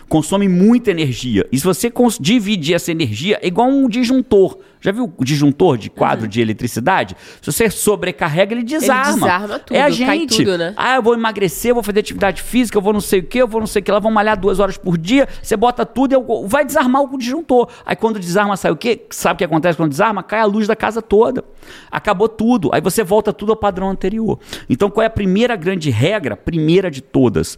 [0.09, 1.47] consome muita energia.
[1.51, 4.57] E se você dividir essa energia, é igual um disjuntor.
[4.81, 6.29] Já viu o disjuntor de quadro uhum.
[6.29, 7.15] de eletricidade?
[7.41, 9.11] Se você sobrecarrega, ele desarma.
[9.11, 10.37] Ele desarma tudo, é a gente.
[10.37, 10.73] Tudo, né?
[10.75, 13.37] Ah, eu vou emagrecer, eu vou fazer atividade física, eu vou não sei o que,
[13.37, 15.27] eu vou não sei o que lá, vou malhar duas horas por dia.
[15.41, 17.69] Você bota tudo e vai desarmar o disjuntor.
[17.85, 19.05] Aí quando desarma, sai o quê?
[19.09, 20.23] Sabe o que acontece quando desarma?
[20.23, 21.43] Cai a luz da casa toda.
[21.91, 22.69] Acabou tudo.
[22.73, 24.39] Aí você volta tudo ao padrão anterior.
[24.69, 26.37] Então qual é a primeira grande regra?
[26.37, 27.57] Primeira de todas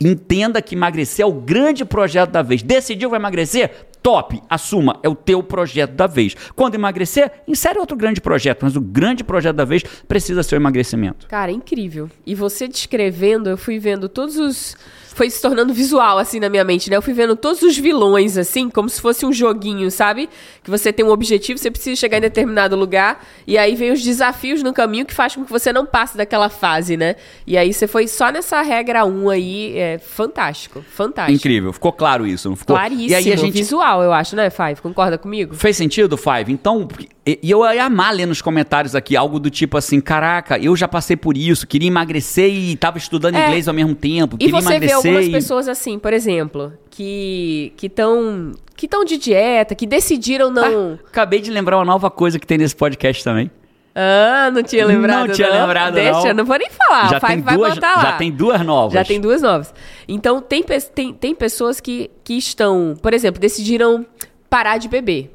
[0.00, 2.62] Entenda que emagrecer é o grande projeto da vez.
[2.62, 3.86] Decidiu vai emagrecer?
[4.04, 6.36] Top, assuma, é o teu projeto da vez.
[6.54, 10.58] Quando emagrecer, insere outro grande projeto, mas o grande projeto da vez precisa ser o
[10.58, 11.26] emagrecimento.
[11.26, 12.10] Cara, incrível.
[12.26, 14.76] E você descrevendo, eu fui vendo todos os
[15.14, 16.96] foi se tornando visual, assim, na minha mente, né?
[16.96, 20.28] Eu fui vendo todos os vilões, assim, como se fosse um joguinho, sabe?
[20.62, 24.02] Que você tem um objetivo, você precisa chegar em determinado lugar, e aí vem os
[24.02, 27.14] desafios no caminho que faz com que você não passe daquela fase, né?
[27.46, 31.36] E aí você foi só nessa regra 1 aí, é fantástico, fantástico.
[31.36, 32.74] Incrível, ficou claro isso, não ficou?
[32.74, 33.52] Claríssimo, e aí a gente...
[33.52, 34.80] visual, eu acho, né, Five?
[34.80, 35.54] Concorda comigo?
[35.54, 36.52] Fez sentido, Five?
[36.52, 36.88] Então,
[37.26, 40.88] e, eu ia amar ler nos comentários aqui algo do tipo assim: caraca, eu já
[40.88, 43.46] passei por isso, queria emagrecer e tava estudando é.
[43.46, 44.36] inglês ao mesmo tempo.
[44.40, 45.30] E você vê algumas e...
[45.30, 50.98] pessoas assim, por exemplo, que estão que estão de dieta, que decidiram não.
[51.00, 53.50] Ah, acabei de lembrar uma nova coisa que tem nesse podcast também.
[53.94, 55.28] Ah, não tinha lembrado.
[55.28, 55.60] Não tinha não.
[55.60, 56.26] lembrado, Deixa, não.
[56.26, 57.10] eu não vou nem falar.
[57.10, 58.92] Já, tem duas, já tem duas novas.
[58.92, 59.74] Já tem duas novas.
[60.08, 64.04] Então, tem, tem, tem pessoas que, que estão, por exemplo, decidiram
[64.50, 65.32] parar de beber.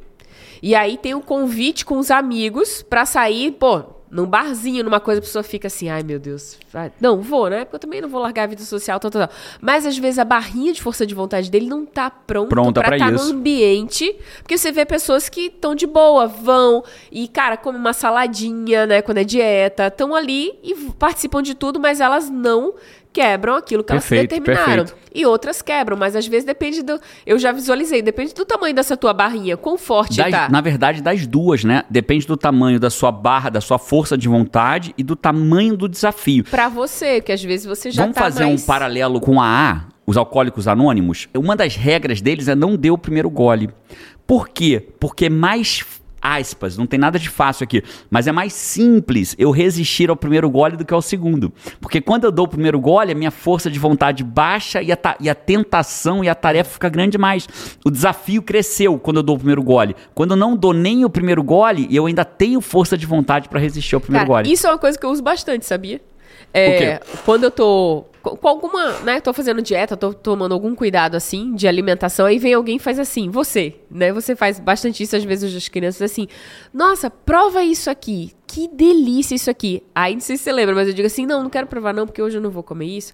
[0.61, 5.19] E aí tem um convite com os amigos para sair, pô, num barzinho, numa coisa,
[5.19, 6.57] a pessoa fica assim, ai meu Deus,
[6.99, 7.65] não vou, né?
[7.65, 9.37] Porque eu também não vou largar a vida social, tal, tal, tal.
[9.61, 12.95] Mas às vezes a barrinha de força de vontade dele não tá pronto pronta pra
[12.95, 14.15] estar tá no ambiente.
[14.41, 19.01] Porque você vê pessoas que estão de boa, vão e, cara, comem uma saladinha, né?
[19.01, 22.73] Quando é dieta, estão ali e participam de tudo, mas elas não
[23.11, 24.85] quebram aquilo que perfeito, elas determinaram.
[24.85, 25.09] Perfeito.
[25.13, 26.99] E outras quebram, mas às vezes depende do.
[27.25, 30.49] Eu já visualizei, depende do tamanho dessa tua barrinha, quão forte das, tá.
[30.49, 31.83] Na verdade, das duas, né?
[31.89, 35.89] Depende do tamanho da sua barra, da sua força de vontade e do tamanho do
[35.89, 36.43] desafio.
[36.43, 38.61] Para você, que às vezes você já Vamos tá fazer mais...
[38.61, 41.27] um paralelo com a A, os alcoólicos anônimos?
[41.35, 43.69] Uma das regras deles é não dê o primeiro gole.
[44.27, 44.87] Por quê?
[44.99, 45.83] Porque é mais
[46.21, 50.49] aspas, não tem nada de fácil aqui, mas é mais simples eu resistir ao primeiro
[50.49, 51.51] gole do que ao segundo.
[51.79, 54.97] Porque quando eu dou o primeiro gole, a minha força de vontade baixa e a,
[55.19, 57.47] e a tentação e a tarefa fica grande demais.
[57.85, 59.95] O desafio cresceu quando eu dou o primeiro gole.
[60.13, 63.59] Quando eu não dou nem o primeiro gole, eu ainda tenho força de vontade para
[63.59, 64.51] resistir ao primeiro Cara, gole.
[64.53, 66.01] Isso é uma coisa que eu uso bastante, sabia?
[66.53, 71.53] É, quando eu tô com alguma, né, tô fazendo dieta, tô tomando algum cuidado assim
[71.55, 74.11] de alimentação, aí vem alguém e faz assim, você, né?
[74.11, 76.27] Você faz bastante isso às vezes as crianças assim:
[76.73, 78.33] "Nossa, prova isso aqui.
[78.45, 79.83] Que delícia isso aqui".
[79.93, 82.05] Aí não sei se você lembra, mas eu digo assim: "Não, não quero provar não,
[82.05, 83.13] porque hoje eu não vou comer isso".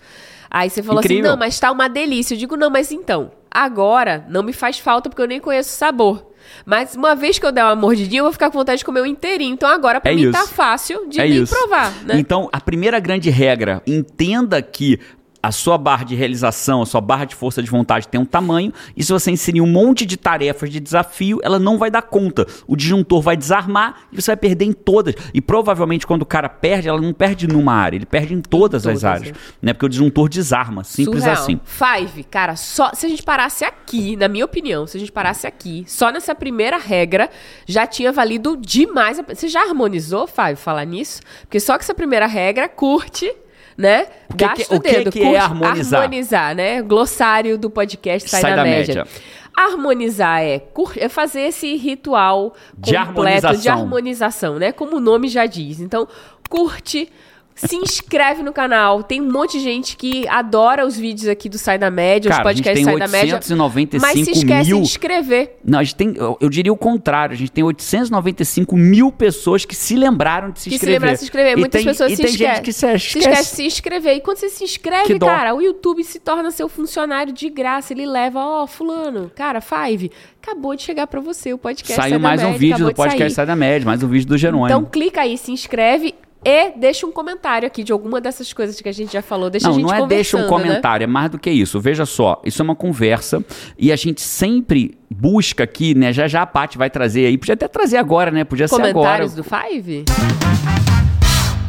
[0.49, 1.25] Aí você falou assim, Incrível.
[1.25, 2.33] assim: "Não, mas tá uma delícia".
[2.33, 5.77] Eu digo: "Não, mas então, agora não me faz falta porque eu nem conheço o
[5.77, 6.34] sabor".
[6.65, 9.01] Mas uma vez que eu der uma mordidinha, eu vou ficar com vontade de comer
[9.01, 9.53] o inteirinho.
[9.53, 10.31] Então agora pra é mim isso.
[10.31, 12.17] tá fácil de é provar, né?
[12.17, 14.99] Então, a primeira grande regra, entenda que
[15.45, 18.73] a sua barra de realização, a sua barra de força de vontade tem um tamanho,
[18.97, 22.47] e se você inserir um monte de tarefas de desafio, ela não vai dar conta.
[22.65, 25.13] O disjuntor vai desarmar e você vai perder em todas.
[25.35, 28.83] E provavelmente quando o cara perde, ela não perde numa área, ele perde em todas,
[28.83, 29.37] todas as áreas.
[29.37, 29.39] É.
[29.61, 29.73] Né?
[29.73, 31.43] Porque o disjuntor desarma, simples Surreal.
[31.43, 31.59] assim.
[31.63, 35.45] Five, cara, só se a gente parasse aqui, na minha opinião, se a gente parasse
[35.45, 37.29] aqui, só nessa primeira regra,
[37.67, 39.21] já tinha valido demais.
[39.27, 41.21] Você já harmonizou, Five, falar nisso?
[41.41, 43.31] Porque só que essa primeira regra curte
[43.77, 44.07] né?
[44.29, 45.11] O que, Gasta que, o dedo.
[45.11, 46.01] Que, que é harmonizar?
[46.01, 46.81] Harmonizar, né?
[46.81, 48.95] Glossário do podcast Sai, Sai da, da, média.
[48.95, 49.07] média.
[49.55, 50.61] Harmonizar é,
[50.97, 53.61] é, fazer esse ritual de completo harmonização.
[53.61, 54.71] de harmonização, né?
[54.71, 55.79] Como o nome já diz.
[55.79, 56.07] Então,
[56.49, 57.09] curte
[57.55, 59.01] Se inscreve no canal.
[59.01, 62.41] Tem um monte de gente que adora os vídeos aqui do Sai da Média, Cara,
[62.41, 63.35] os podcasts Sai da Média.
[63.35, 64.77] 895 Mas se esquece mil...
[64.77, 65.55] de inscrever.
[65.63, 69.63] Não, a gente tem, eu, eu diria o contrário, a gente tem 895 mil pessoas
[69.63, 70.99] que se lembraram de se Que se inscrever.
[70.99, 71.53] lembrar de se inscrever.
[71.53, 72.55] E Muitas tem- pessoas e se tem esquecem.
[72.55, 73.19] gente que se Se esquece.
[73.19, 74.15] esquece de se inscrever.
[74.17, 77.93] E quando você se inscreve, cara, o YouTube se torna seu funcionário de graça.
[77.93, 80.11] Ele leva, ó, fulano, cara, Five,
[80.43, 82.89] acabou de chegar pra você o podcast Sai Saiu da mais um Média, vídeo acabou
[82.89, 83.09] do de sair.
[83.11, 84.67] podcast Sai da Média, mais um vídeo do Jerônimo.
[84.67, 86.13] Então clica aí, se inscreve
[86.45, 89.49] e deixa um comentário aqui de alguma dessas coisas que a gente já falou.
[89.49, 90.47] Deixa a Não, gente não é deixa um né?
[90.47, 91.79] comentário, é mais do que isso.
[91.79, 93.43] Veja só, isso é uma conversa
[93.77, 96.13] e a gente sempre busca aqui, né?
[96.13, 98.43] Já já a Paty vai trazer aí, podia até trazer agora, né?
[98.43, 98.93] Podia ser agora.
[98.93, 100.05] Comentários do Five?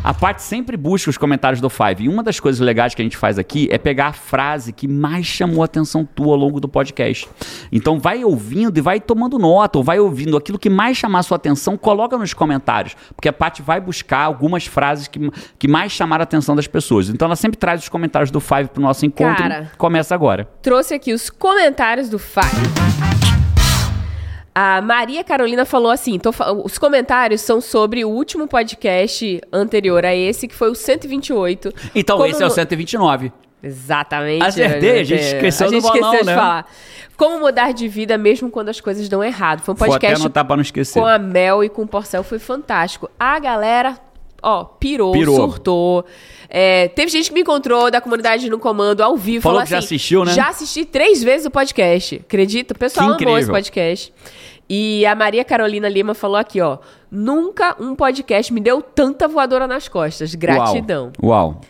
[0.06, 2.04] A Paty sempre busca os comentários do Five.
[2.04, 4.86] E uma das coisas legais que a gente faz aqui é pegar a frase que
[4.86, 7.28] mais chamou a atenção tua ao longo do podcast.
[7.72, 11.22] Então vai ouvindo e vai tomando nota, ou vai ouvindo aquilo que mais chamar a
[11.24, 12.94] sua atenção, coloca nos comentários.
[13.16, 15.18] Porque a Paty vai buscar algumas frases que,
[15.58, 17.08] que mais chamaram a atenção das pessoas.
[17.08, 19.42] Então ela sempre traz os comentários do Five pro nosso encontro.
[19.42, 19.72] Cara.
[19.76, 20.48] Começa agora.
[20.62, 23.35] Trouxe aqui os comentários do Five.
[24.58, 26.18] A Maria Carolina falou assim:
[26.64, 31.70] os comentários são sobre o último podcast anterior a esse, que foi o 128.
[31.94, 33.30] Então esse é o mo- 129.
[33.62, 34.42] Exatamente.
[34.44, 35.34] Acertei, a gente Bebê?
[35.36, 36.34] esqueceu A gente do balão, esqueceu de né?
[36.34, 36.66] falar.
[37.18, 39.60] Como mudar de vida mesmo quando as coisas dão errado.
[39.60, 40.98] Foi um Vou até podcast anotar pra não esquecer.
[41.00, 43.10] com a Mel e com o Porcel, foi fantástico.
[43.18, 43.98] A galera,
[44.46, 45.34] ó, pirou, Pirou.
[45.34, 46.04] surtou.
[46.48, 49.42] É, teve gente que me encontrou da comunidade no comando ao vivo.
[49.42, 50.32] Falou falou que já assim, assistiu, né?
[50.32, 52.22] Já assisti três vezes o podcast.
[52.24, 52.72] Acredita?
[52.72, 54.12] O pessoal amou esse podcast.
[54.68, 56.78] E a Maria Carolina Lima falou aqui, ó.
[57.10, 60.34] Nunca um podcast me deu tanta voadora nas costas.
[60.34, 61.12] Gratidão.
[61.20, 61.54] Uau.
[61.54, 61.60] Uau.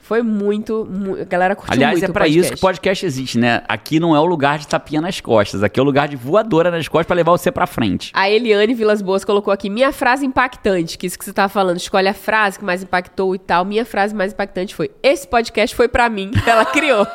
[0.00, 2.40] Foi muito, mu- A galera curtiu Aliás, muito é o pra podcast.
[2.46, 3.62] isso que o podcast existe, né?
[3.68, 6.70] Aqui não é o lugar de tapinha nas costas, aqui é o lugar de voadora
[6.70, 8.10] nas costas pra levar você pra frente.
[8.14, 11.76] A Eliane Vilas Boas colocou aqui minha frase impactante, que isso que você tava falando,
[11.76, 13.64] escolhe a frase que mais impactou e tal.
[13.66, 16.30] Minha frase mais impactante foi: esse podcast foi pra mim.
[16.46, 17.06] Ela criou.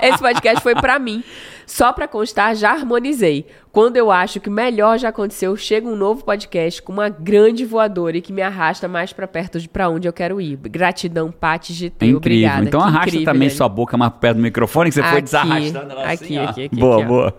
[0.00, 1.24] esse podcast foi pra mim.
[1.66, 3.44] Só pra constar, já harmonizei.
[3.72, 7.64] Quando eu acho que o melhor já aconteceu, chega um novo podcast com uma grande
[7.64, 10.56] voadora e que me arrasta mais pra perto de pra onde eu quero ir.
[10.56, 12.04] Gratidão, Paty GT.
[12.06, 12.16] É incrível.
[12.18, 12.64] Obrigada.
[12.64, 13.56] então Que arrasta incrível, também Eliane.
[13.56, 16.44] sua boca mais perto do microfone, que você foi Aqui, desarrastando ela aqui, assim, ó.
[16.48, 17.36] aqui, aqui, Boa, aqui, boa.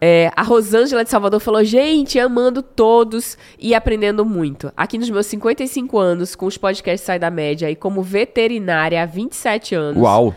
[0.00, 4.72] É, a Rosângela de Salvador falou: gente, amando todos e aprendendo muito.
[4.76, 9.06] Aqui nos meus 55 anos, com os podcasts Sai da Média e como veterinária há
[9.06, 10.32] 27 anos, Uau.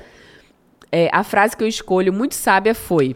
[0.92, 3.16] É, a frase que eu escolho muito sábia foi.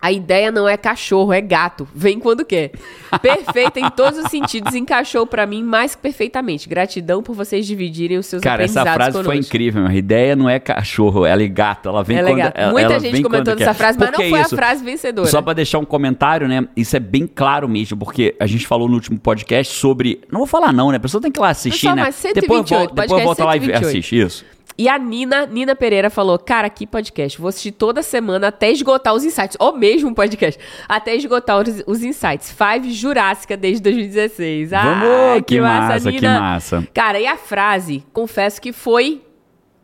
[0.00, 1.88] A ideia não é cachorro, é gato.
[1.92, 2.70] Vem quando quer.
[3.20, 4.72] Perfeita em todos os sentidos.
[4.72, 6.68] Encaixou pra mim mais que perfeitamente.
[6.68, 9.44] Gratidão por vocês dividirem os seus Cara, essa frase foi conosco.
[9.44, 9.84] incrível.
[9.84, 11.88] A ideia não é cachorro, ela é gato.
[11.88, 12.60] Ela vem Ela é quando gata.
[12.60, 13.74] ela- Muita ela gente comentou quer.
[13.74, 14.54] frase, mas não foi isso?
[14.54, 15.26] a frase vencedora.
[15.28, 16.68] Só pra deixar um comentário, né?
[16.76, 20.20] Isso é bem claro mesmo, porque a gente falou no último podcast sobre.
[20.30, 20.98] Não vou falar, não, né?
[20.98, 22.02] A pessoa tem que ir lá assistir, Pessoal, né?
[22.02, 23.84] mas depois 128, volta, depois podcast volta lá e 128.
[23.88, 24.16] assiste.
[24.20, 24.57] Isso.
[24.76, 27.38] E a Nina, Nina Pereira falou: Cara, que podcast.
[27.40, 29.56] Vou assistir toda semana até esgotar os insights.
[29.58, 30.60] Ou mesmo um podcast.
[30.88, 32.52] Até esgotar os, os insights.
[32.52, 34.72] Five Jurássica desde 2016.
[34.72, 35.44] Ah, Vamos!
[35.46, 36.88] Que massa, que massa.
[36.94, 38.04] Cara, e a frase?
[38.12, 39.22] Confesso que foi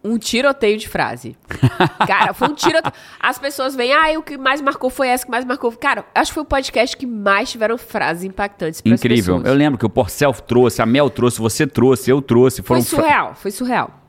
[0.04, 1.34] um tiroteio de frase.
[2.06, 2.92] Cara, foi um tiroteio.
[3.18, 5.72] As pessoas vêm, ah, o que mais marcou foi essa que mais marcou.
[5.72, 9.36] Cara, acho que foi o podcast que mais tiveram frases impactantes Incrível.
[9.38, 9.44] pessoas.
[9.50, 12.60] Eu lembro que o Porcel trouxe, a Mel trouxe, você trouxe, eu trouxe.
[12.62, 14.03] Foi Foram fra- surreal, foi surreal.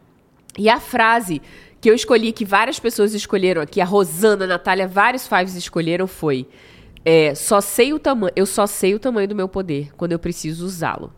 [0.58, 1.42] E a frase
[1.82, 6.08] que eu escolhi, que várias pessoas escolheram aqui, a Rosana, a Natália, vários fives escolheram,
[6.08, 6.48] foi
[7.06, 10.20] é, só sei o tamanho, eu só sei o tamanho do meu poder quando eu
[10.20, 11.14] preciso usá-lo.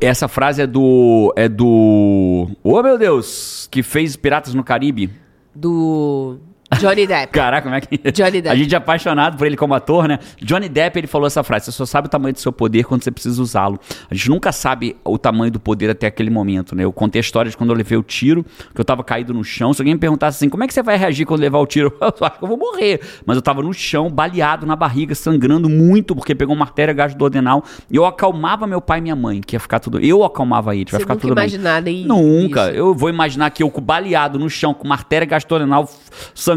[0.00, 1.32] Essa frase é do.
[1.36, 2.48] É do.
[2.62, 3.68] Oh, meu Deus!
[3.70, 5.10] Que fez Piratas no Caribe.
[5.54, 6.38] Do
[6.78, 7.32] Johnny Depp.
[7.32, 7.98] Caraca, como é que.
[8.12, 8.48] Johnny Depp.
[8.48, 10.18] A gente é apaixonado por ele como ator, né?
[10.42, 13.02] Johnny Depp, ele falou essa frase: você só sabe o tamanho do seu poder quando
[13.02, 13.78] você precisa usá-lo.
[14.10, 16.84] A gente nunca sabe o tamanho do poder até aquele momento, né?
[16.84, 19.44] Eu contei a história de quando eu levei o tiro, que eu tava caído no
[19.44, 19.72] chão.
[19.72, 21.92] Se alguém me perguntasse assim, como é que você vai reagir quando levar o tiro?
[22.00, 23.00] Eu acho que eu vou morrer.
[23.26, 27.64] Mas eu tava no chão, baleado na barriga, sangrando muito, porque pegou uma artéria gastrodenal.
[27.90, 29.98] E eu acalmava meu pai e minha mãe, que ia ficar tudo.
[30.00, 31.44] Eu acalmava ele, vai ficar nunca tudo bem.
[31.44, 32.70] imaginar nem Nunca.
[32.72, 35.98] Eu vou imaginar que eu baleado no chão, com uma artéria gastrodenal f-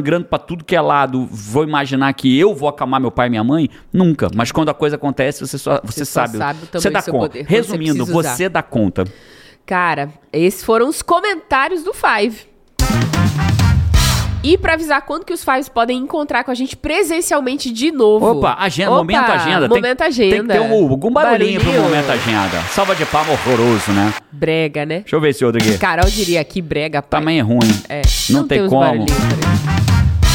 [0.07, 3.29] sangrando pra tudo que é lado, vou imaginar que eu vou acalmar meu pai e
[3.29, 3.69] minha mãe?
[3.91, 4.29] Nunca.
[4.33, 6.37] Mas quando a coisa acontece, você só você, Você sabe.
[6.37, 7.11] sabe você dá conta.
[7.17, 8.13] poder, você Resumindo, usar.
[8.35, 9.03] você dá conta.
[9.65, 12.47] Cara, esses foram os comentários do Five.
[14.43, 18.25] E pra avisar quando que os Fives podem encontrar com a gente presencialmente de novo.
[18.37, 19.59] Opa, agenda, Opa, momento agenda.
[19.67, 20.53] Tem- Momento Tem agenda.
[20.53, 21.89] que ter um, algum barulhinho, pro Barulhinho.
[21.89, 22.61] momento agenda.
[22.71, 24.13] Salva de palma horroroso, né?
[24.31, 24.99] Brega, né?
[25.01, 25.77] Deixa eu ver esse outro aqui.
[25.77, 27.19] Carol diria que brega, pai.
[27.19, 27.59] Também é ruim.
[27.89, 29.05] É, não tem os como.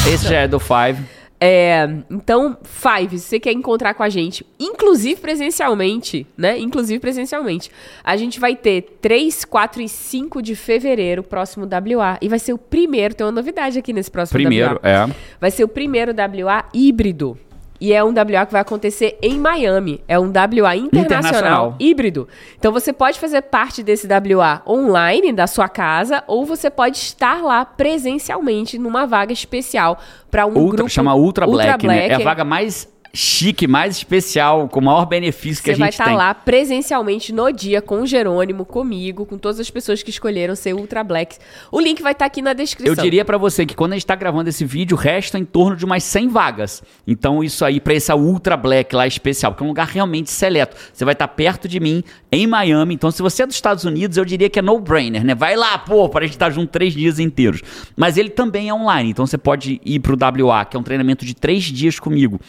[0.07, 1.03] Esse já é do Five.
[1.41, 6.59] É, então, Five, se você quer encontrar com a gente, inclusive presencialmente, né?
[6.59, 7.71] Inclusive presencialmente,
[8.05, 12.19] a gente vai ter 3, 4 e 5 de fevereiro, próximo WA.
[12.21, 14.81] E vai ser o primeiro, tem uma novidade aqui nesse próximo Primeiro, WA.
[14.89, 15.11] é.
[15.41, 17.39] Vai ser o primeiro WA híbrido.
[17.83, 20.01] E é um WA que vai acontecer em Miami.
[20.07, 21.77] É um WA internacional, Internacional.
[21.81, 22.29] híbrido.
[22.57, 27.43] Então você pode fazer parte desse WA online da sua casa ou você pode estar
[27.43, 29.99] lá presencialmente numa vaga especial
[30.31, 32.03] para um Ultra, grupo chama Ultra Black, Ultra né?
[32.03, 32.25] É a Black.
[32.25, 36.05] vaga mais chique, mais especial, com o maior benefício que Você a vai gente estar
[36.07, 36.17] tem.
[36.17, 40.75] lá presencialmente no dia com o Jerônimo, comigo, com todas as pessoas que escolheram ser
[40.75, 41.37] Ultra Black.
[41.71, 42.95] O link vai estar aqui na descrição.
[42.95, 45.77] Eu diria pra você que quando a gente tá gravando esse vídeo, resta em torno
[45.77, 46.83] de umas 100 vagas.
[47.07, 50.77] Então isso aí pra essa Ultra Black lá especial, porque é um lugar realmente seleto.
[50.93, 52.95] Você vai estar perto de mim, em Miami.
[52.95, 55.35] Então se você é dos Estados Unidos, eu diria que é no-brainer, né?
[55.35, 57.61] Vai lá, pô, pra gente estar junto três dias inteiros.
[57.95, 61.27] Mas ele também é online, então você pode ir pro WA, que é um treinamento
[61.27, 62.41] de três dias comigo.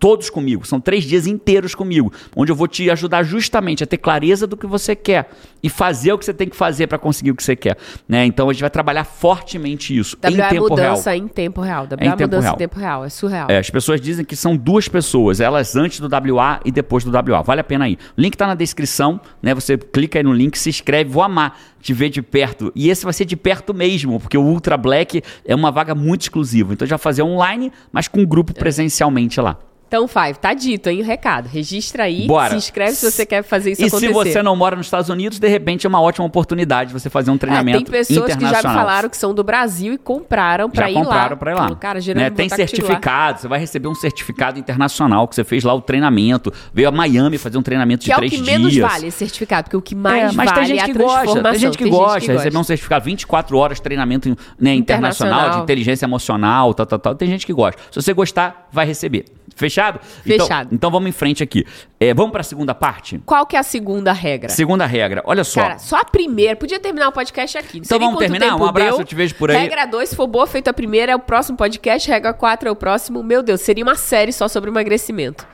[0.00, 3.98] Todos comigo, são três dias inteiros comigo, onde eu vou te ajudar justamente a ter
[3.98, 5.28] clareza do que você quer
[5.62, 7.76] e fazer o que você tem que fazer para conseguir o que você quer,
[8.08, 8.24] né?
[8.24, 10.90] Então a gente vai trabalhar fortemente isso em WA é tempo real.
[10.90, 11.82] mudança em tempo real.
[11.84, 12.54] WA É em é tempo mudança real.
[12.54, 13.04] em tempo real.
[13.04, 13.50] É surreal.
[13.50, 17.10] É, as pessoas dizem que são duas pessoas, elas antes do WA e depois do
[17.10, 17.42] WA.
[17.42, 17.98] Vale a pena ir.
[18.16, 19.54] O link tá na descrição, né?
[19.54, 22.72] Você clica aí no link, se inscreve, vou amar te ver de perto.
[22.74, 26.22] E esse vai ser de perto mesmo, porque o Ultra Black é uma vaga muito
[26.22, 26.72] exclusiva.
[26.72, 29.58] Então já fazer online, mas com um grupo presencialmente lá.
[29.90, 31.00] Então, Five, tá dito, hein?
[31.00, 31.48] O recado.
[31.48, 32.50] Registra aí, Bora.
[32.50, 34.06] se inscreve se você quer fazer isso e acontecer.
[34.06, 37.10] se você não mora nos Estados Unidos, de repente é uma ótima oportunidade de você
[37.10, 39.98] fazer um É, treinamento tem pessoas que já me falaram que são do Brasil e
[39.98, 41.36] compraram pra Já ir compraram lá.
[41.36, 41.74] pra ir lá.
[41.74, 42.30] Cara, né?
[42.30, 42.56] Tem contigo lá.
[42.56, 46.92] certificado, você vai receber um certificado internacional que você fez lá o treinamento, veio a
[46.92, 48.46] Miami fazer um treinamento Que de é o três que dias.
[48.48, 50.86] menos vale esse certificado, porque o que mais É, mas vale tem gente é a
[50.86, 55.32] que gosta, tem gente que gosta, de receber um certificado 24 horas treinamento né, internacional,
[55.34, 55.50] Internacional.
[55.58, 57.14] de inteligência emocional, tal, tal, tal.
[57.16, 57.80] Tem gente que gosta.
[57.90, 59.24] Se você gostar, vai receber.
[59.56, 59.79] Fechado?
[60.26, 60.68] Então- Fechado.
[60.72, 61.64] Então, vamos em frente aqui.
[61.98, 63.20] É, vamos para a segunda parte?
[63.26, 64.48] Qual que é a segunda regra?
[64.48, 65.22] Segunda regra.
[65.26, 65.60] Olha só.
[65.62, 66.56] Cara, só a primeira.
[66.56, 67.78] Podia terminar o podcast aqui.
[67.78, 68.56] Não Então vamos terminar?
[68.56, 69.00] Um abraço, deu.
[69.00, 69.56] eu te vejo por aí.
[69.56, 72.08] Regra 2, se for boa, feita a primeira, é o próximo podcast.
[72.10, 73.22] Regra 4 é o próximo.
[73.22, 75.46] Meu Deus, seria uma série só sobre emagrecimento.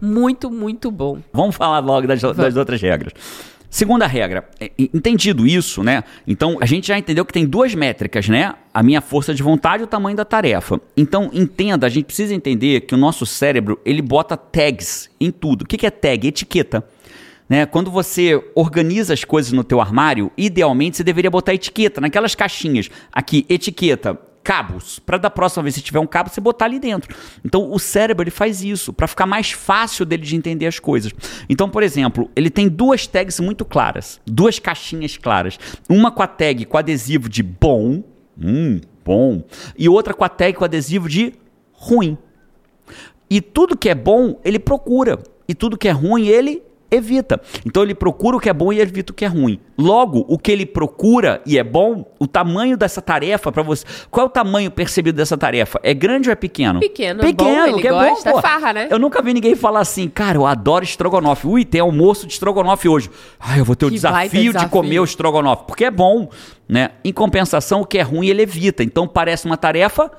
[0.00, 1.18] Muito, muito bom.
[1.32, 3.12] Vamos falar logo das, das outras regras.
[3.72, 6.04] Segunda regra, é, entendido isso, né?
[6.26, 8.54] Então a gente já entendeu que tem duas métricas, né?
[8.72, 10.78] A minha força de vontade e o tamanho da tarefa.
[10.94, 15.62] Então entenda, a gente precisa entender que o nosso cérebro ele bota tags em tudo.
[15.62, 16.28] O que é tag?
[16.28, 16.86] Etiqueta.
[17.48, 17.64] Né?
[17.64, 22.90] Quando você organiza as coisas no teu armário, idealmente você deveria botar etiqueta naquelas caixinhas.
[23.10, 24.98] Aqui, etiqueta, cabos.
[24.98, 27.14] Para da próxima vez, se tiver um cabo, você botar ali dentro.
[27.44, 31.12] Então, o cérebro ele faz isso para ficar mais fácil dele de entender as coisas.
[31.48, 35.58] Então, por exemplo, ele tem duas tags muito claras, duas caixinhas claras.
[35.88, 38.02] Uma com a tag com adesivo de bom,
[38.40, 39.44] hum, bom,
[39.78, 41.34] e outra com a tag com adesivo de
[41.72, 42.18] ruim.
[43.30, 45.18] E tudo que é bom, ele procura.
[45.48, 47.40] E tudo que é ruim, ele evita.
[47.66, 49.58] Então ele procura o que é bom e evita o que é ruim.
[49.78, 53.84] Logo, o que ele procura e é bom, o tamanho dessa tarefa para você.
[54.10, 55.80] Qual é o tamanho percebido dessa tarefa?
[55.82, 56.80] É grande ou é pequeno?
[56.80, 58.42] Pequeno, é pequeno, bom, que é gosta, bom, pô.
[58.42, 58.88] farra, né?
[58.90, 61.46] Eu nunca vi ninguém falar assim, cara, eu adoro estrogonofe.
[61.46, 63.10] Ui, tem almoço de estrogonofe hoje.
[63.40, 64.68] Ai, eu vou ter o baita desafio, de desafio.
[64.68, 66.28] comer o estrogonofe, porque é bom,
[66.68, 66.90] né?
[67.04, 68.82] Em compensação, o que é ruim ele evita.
[68.82, 70.10] Então parece uma tarefa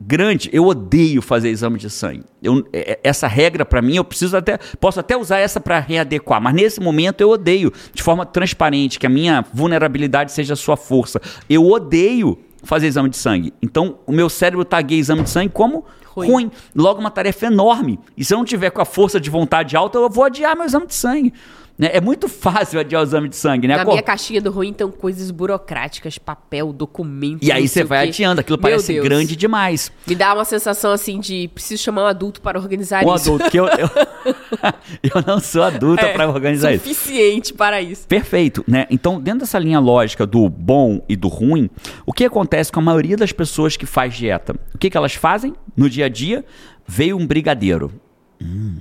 [0.00, 0.50] grande.
[0.52, 2.24] Eu odeio fazer exame de sangue.
[2.42, 5.78] Eu- é- é- essa regra para mim, eu preciso até posso até usar essa para
[5.78, 10.56] readequar, mas nesse momento eu odeio de forma transparente que a minha vulnerabilidade seja a
[10.56, 11.20] sua força.
[11.48, 13.54] Eu odeio fazer exame de sangue.
[13.62, 16.28] Então, o meu cérebro tagueia exame de sangue como Ruim.
[16.30, 16.50] ruim.
[16.74, 17.98] Logo, uma tarefa enorme.
[18.16, 20.64] E se eu não tiver com a força de vontade alta, eu vou adiar meu
[20.64, 21.32] exame de sangue.
[21.78, 21.90] Né?
[21.92, 23.76] É muito fácil adiar o exame de sangue, né?
[23.76, 27.44] Na minha caixinha do ruim estão coisas burocráticas, papel, documento.
[27.44, 29.04] E aí você vai adiando, aquilo Meu parece Deus.
[29.04, 29.92] grande demais.
[30.06, 33.28] Me dá uma sensação assim de preciso chamar um adulto para organizar Um isso.
[33.34, 33.88] adulto, que eu, eu,
[35.02, 36.84] eu não sou adulta É, para organizar isso.
[36.88, 38.06] Suficiente para isso.
[38.08, 38.86] Perfeito, né?
[38.90, 41.68] Então, dentro dessa linha lógica do bom e do ruim,
[42.06, 44.54] o que acontece com a maioria das pessoas que faz dieta?
[44.74, 46.42] O que, que elas fazem no dia a dia?
[46.86, 47.92] Veio um brigadeiro.
[48.40, 48.78] Hum,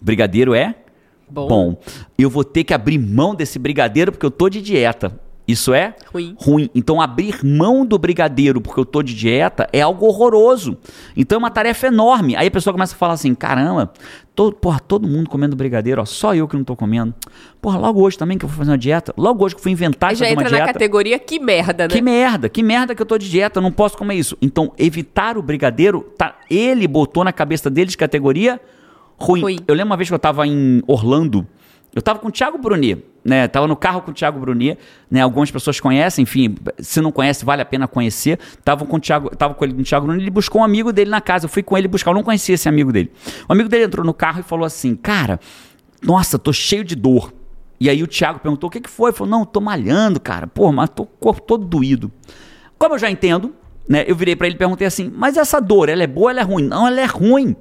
[0.00, 0.74] brigadeiro é
[1.28, 1.48] Bom.
[1.48, 1.80] bom.
[2.16, 5.18] Eu vou ter que abrir mão desse brigadeiro porque eu tô de dieta.
[5.46, 6.34] Isso é Ruim.
[6.40, 6.68] ruim.
[6.74, 10.76] Então, abrir mão do brigadeiro porque eu tô de dieta é algo horroroso.
[11.16, 12.34] Então, é uma tarefa enorme.
[12.34, 13.92] Aí a pessoa começa a falar assim: caramba,
[14.34, 17.14] todo, porra, todo mundo comendo brigadeiro, ó, só eu que não tô comendo.
[17.62, 19.14] Porra, logo hoje também que eu vou fazer uma dieta.
[19.16, 20.72] Logo hoje que eu fui inventar de já fazer uma entra na dieta.
[20.72, 21.94] categoria que merda, né?
[21.94, 24.36] Que merda, que merda que eu tô de dieta, não posso comer isso.
[24.42, 28.60] Então, evitar o brigadeiro, tá, ele botou na cabeça dele de categoria
[29.18, 29.40] ruim.
[29.40, 29.58] Ruim.
[29.66, 31.46] Eu lembro uma vez que eu tava em Orlando
[31.94, 33.48] Eu tava com o Thiago Brunet, né?
[33.48, 34.78] Tava no carro com o Thiago Brunet,
[35.10, 35.22] né?
[35.22, 38.38] Algumas pessoas conhecem, enfim, se não conhece, vale a pena conhecer.
[38.62, 40.92] Tava com o Thiago, tava com ele com o Thiago Brunet, ele buscou um amigo
[40.92, 41.46] dele na casa.
[41.46, 43.10] Eu fui com ele buscar, eu não conhecia esse amigo dele.
[43.48, 45.40] O amigo dele entrou no carro e falou assim: "Cara,
[46.02, 47.32] nossa, tô cheio de dor".
[47.80, 50.46] E aí o Thiago perguntou: "O que que foi?" Ele falou: "Não, tô malhando, cara.
[50.46, 52.12] Pô, mas tô com o corpo todo doído".
[52.78, 53.54] Como eu já entendo,
[53.88, 54.04] né?
[54.06, 56.40] Eu virei para ele e perguntei assim: "Mas essa dor, ela é boa ou ela
[56.40, 57.56] é ruim?" "Não, ela é ruim".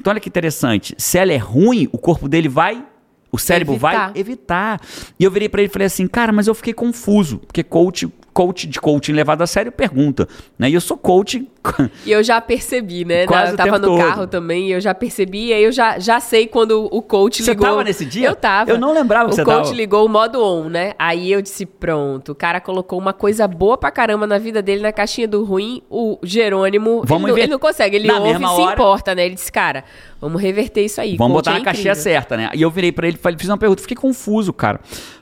[0.00, 2.84] Então olha que interessante, se ela é ruim, o corpo dele vai
[3.30, 4.10] o cérebro Evitar.
[4.12, 4.80] vai evitar.
[5.18, 8.10] E eu virei para ele e falei assim, cara, mas eu fiquei confuso, porque coach,
[8.38, 10.70] coach de coaching levado a sério pergunta, né?
[10.70, 11.44] E eu sou coach.
[12.06, 13.26] E eu já percebi, né?
[13.26, 13.98] Quase eu o tava no todo.
[13.98, 17.50] carro também, eu já percebi, e aí eu já, já sei quando o coach Você
[17.50, 17.66] ligou.
[17.66, 18.26] tava nesse dia?
[18.28, 18.70] Eu tava.
[18.70, 19.74] Eu não lembrava que o você coach tava.
[19.74, 20.92] ligou o modo on, né?
[20.98, 24.80] Aí eu disse, pronto, o cara colocou uma coisa boa pra caramba na vida dele
[24.80, 28.32] na caixinha do ruim, o Jerônimo, Vamos ele, não, ele não consegue, ele Na ouve
[28.32, 29.26] e se hora- importa, né?
[29.26, 29.84] Ele disse, cara,
[30.20, 31.16] vamos reverter isso aí.
[31.16, 32.50] Vamos botar é na caixinha certa, né?
[32.54, 34.80] E eu virei para ele e falei, fiz uma pergunta, fiquei confuso, cara.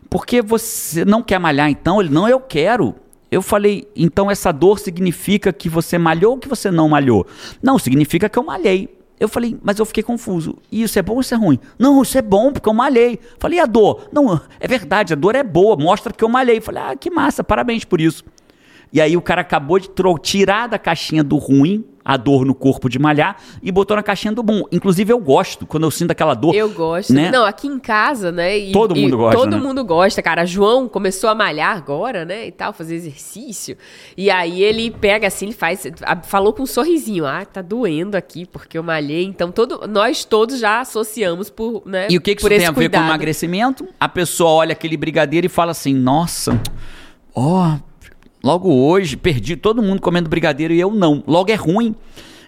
[0.09, 2.01] Porque você não quer malhar então?
[2.01, 2.95] Ele, não, eu quero.
[3.31, 7.27] Eu falei, então essa dor significa que você malhou ou que você não malhou?
[7.63, 8.89] Não, significa que eu malhei.
[9.19, 10.59] Eu falei, mas eu fiquei confuso.
[10.71, 11.59] Isso é bom ou isso é ruim?
[11.79, 13.19] Não, isso é bom, porque eu malhei.
[13.39, 14.09] Falei, a dor?
[14.13, 16.61] Não, é verdade, a dor é boa, mostra que eu malhei.
[16.61, 18.23] Falei, ah, que massa, parabéns por isso.
[18.93, 19.91] E aí o cara acabou de
[20.23, 24.33] tirar da caixinha do ruim a dor no corpo de malhar e botou na caixinha
[24.33, 24.63] do bom.
[24.71, 26.55] Inclusive eu gosto, quando eu sinto aquela dor.
[26.55, 27.13] Eu gosto.
[27.13, 27.33] Né?
[27.33, 28.57] Não, aqui em casa, né?
[28.57, 29.63] e- Todo mundo gosta, Todo né?
[29.63, 30.47] mundo gosta, cara.
[30.47, 32.47] João começou a malhar agora, né?
[32.47, 33.77] E tal, fazer exercício.
[34.17, 35.85] E aí ele pega assim, ele faz.
[36.23, 37.27] Falou com um sorrisinho.
[37.27, 39.25] Ah, tá doendo aqui porque eu malhei.
[39.25, 42.07] Então todo, nós todos já associamos por, né?
[42.09, 43.85] E o que, que isso tem a ver com emagrecimento?
[43.99, 46.61] A pessoa olha aquele brigadeiro e fala assim: nossa,
[47.35, 47.79] ó,
[48.47, 51.23] logo hoje perdi todo mundo comendo brigadeiro e eu não.
[51.27, 51.97] Logo é ruim.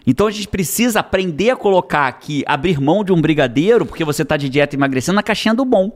[0.06, 4.24] Então a gente precisa aprender a colocar aqui, abrir mão de um brigadeiro, porque você
[4.24, 5.90] tá de dieta emagrecendo, na caixinha do bom.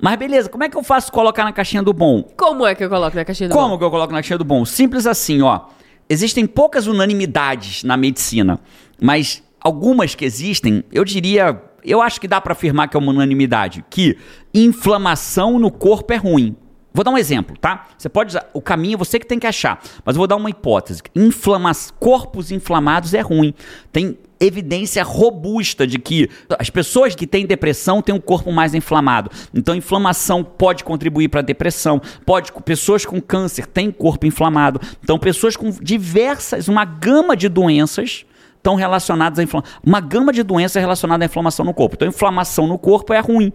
[0.00, 2.22] Mas beleza, como é que eu faço colocar na caixinha do bom?
[2.36, 3.78] Como é que eu coloco na caixinha do Como bom?
[3.78, 4.64] que eu coloco na caixinha do bom?
[4.64, 5.62] Simples assim, ó.
[6.08, 8.58] Existem poucas unanimidades na medicina,
[9.02, 13.10] mas algumas que existem, eu diria, eu acho que dá pra afirmar que é uma
[13.10, 14.16] unanimidade, que
[14.54, 16.56] inflamação no corpo é ruim.
[16.98, 17.86] Vou dar um exemplo, tá?
[17.96, 20.50] Você pode usar, o caminho você que tem que achar, mas eu vou dar uma
[20.50, 21.00] hipótese.
[21.14, 21.70] Inflama
[22.00, 23.54] corpos inflamados é ruim.
[23.92, 26.28] Tem evidência robusta de que
[26.58, 29.30] as pessoas que têm depressão têm um corpo mais inflamado.
[29.54, 32.02] Então, inflamação pode contribuir para a depressão.
[32.26, 34.80] Pode, pessoas com câncer têm corpo inflamado.
[35.00, 38.26] Então, pessoas com diversas, uma gama de doenças
[38.68, 39.80] estão relacionadas à inflamação.
[39.84, 41.94] Uma gama de doenças relacionadas à inflamação no corpo.
[41.94, 43.52] Então, inflamação no corpo é ruim.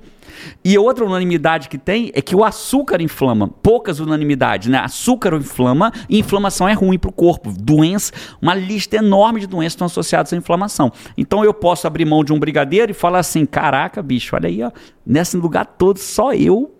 [0.65, 3.47] E outra unanimidade que tem é que o açúcar inflama.
[3.47, 4.79] Poucas unanimidades, né?
[4.79, 7.53] Açúcar inflama e inflamação é ruim para o corpo.
[7.55, 8.11] Doença,
[8.41, 10.91] uma lista enorme de doenças estão associadas à inflamação.
[11.15, 14.63] Então eu posso abrir mão de um brigadeiro e falar assim: caraca, bicho, olha aí,
[14.63, 14.71] ó,
[15.05, 16.73] nesse lugar todo só eu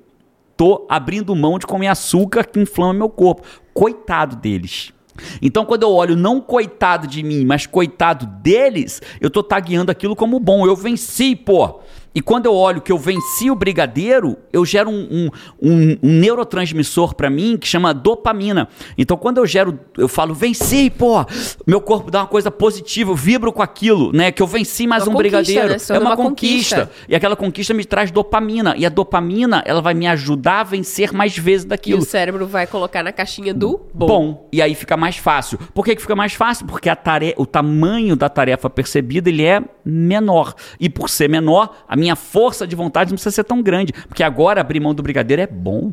[0.57, 3.43] tô abrindo mão de comer açúcar que inflama meu corpo.
[3.73, 4.93] Coitado deles.
[5.41, 10.15] Então, quando eu olho não coitado de mim, mas coitado deles, eu tô tagueando aquilo
[10.15, 10.65] como bom.
[10.65, 11.79] Eu venci, pô.
[12.15, 15.29] E quando eu olho que eu venci o brigadeiro, eu gero um, um,
[15.61, 18.67] um- um neurotransmissor pra mim que chama dopamina.
[18.97, 21.25] Então, quando eu gero, eu falo, venci, pô,
[21.65, 24.31] meu corpo dá uma coisa positiva, eu vibro com aquilo, né?
[24.31, 25.69] Que eu venci mais Uma um brigadeiro.
[25.69, 25.77] né?
[25.89, 26.81] É uma uma conquista.
[26.81, 26.91] conquista.
[27.09, 28.75] E aquela conquista me traz dopamina.
[28.77, 32.45] E a dopamina, ela vai me ajudar a vencer mais vezes E daquilo o cérebro
[32.45, 34.05] vai colocar na caixinha do bom.
[34.07, 34.49] bom.
[34.51, 35.57] E aí fica mais fácil.
[35.73, 36.65] Por que, que fica mais fácil?
[36.67, 37.33] Porque a tare...
[37.37, 40.53] o tamanho da tarefa percebida ele é menor.
[40.79, 43.93] E por ser menor, a minha força de vontade não precisa ser tão grande.
[44.07, 45.91] Porque agora abrir mão do brigadeiro é bom.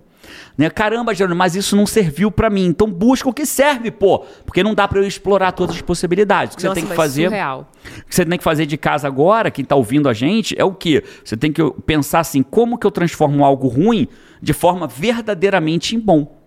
[0.56, 0.68] Né?
[0.70, 2.66] Caramba, Jerônimo, mas isso não serviu pra mim.
[2.66, 4.20] Então busca o que serve, pô.
[4.44, 6.54] Porque não dá pra eu explorar todas as possibilidades.
[6.54, 7.24] O que Nossa, você tem que fazer.
[7.24, 7.70] surreal.
[8.00, 10.64] O que você tem que fazer de casa agora, quem tá ouvindo a gente, é
[10.64, 11.02] o quê?
[11.24, 14.06] Você tem que pensar assim: como que eu transformo algo ruim
[14.42, 16.38] de forma verdadeiramente em bom?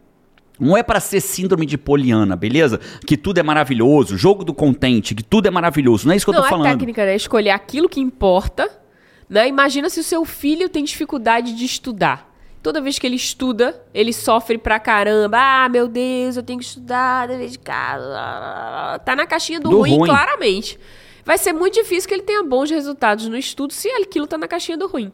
[0.60, 2.80] Não é para ser síndrome de Poliana, beleza?
[3.08, 6.06] Que tudo é maravilhoso, jogo do contente, que tudo é maravilhoso.
[6.06, 6.70] Não é isso que eu Não, tô é falando.
[6.70, 7.16] técnica, né?
[7.16, 8.70] Escolher aquilo que importa.
[9.34, 9.48] Né?
[9.48, 12.32] Imagina se o seu filho tem dificuldade de estudar.
[12.62, 15.38] Toda vez que ele estuda, ele sofre pra caramba.
[15.40, 19.00] Ah, meu Deus, eu tenho que estudar, dever de casa.
[19.04, 20.08] Tá na caixinha do, Do ruim, ruim.
[20.08, 20.80] claramente.
[21.26, 24.48] Vai ser muito difícil que ele tenha bons resultados no estudo se aquilo tá na
[24.48, 25.12] caixinha do ruim.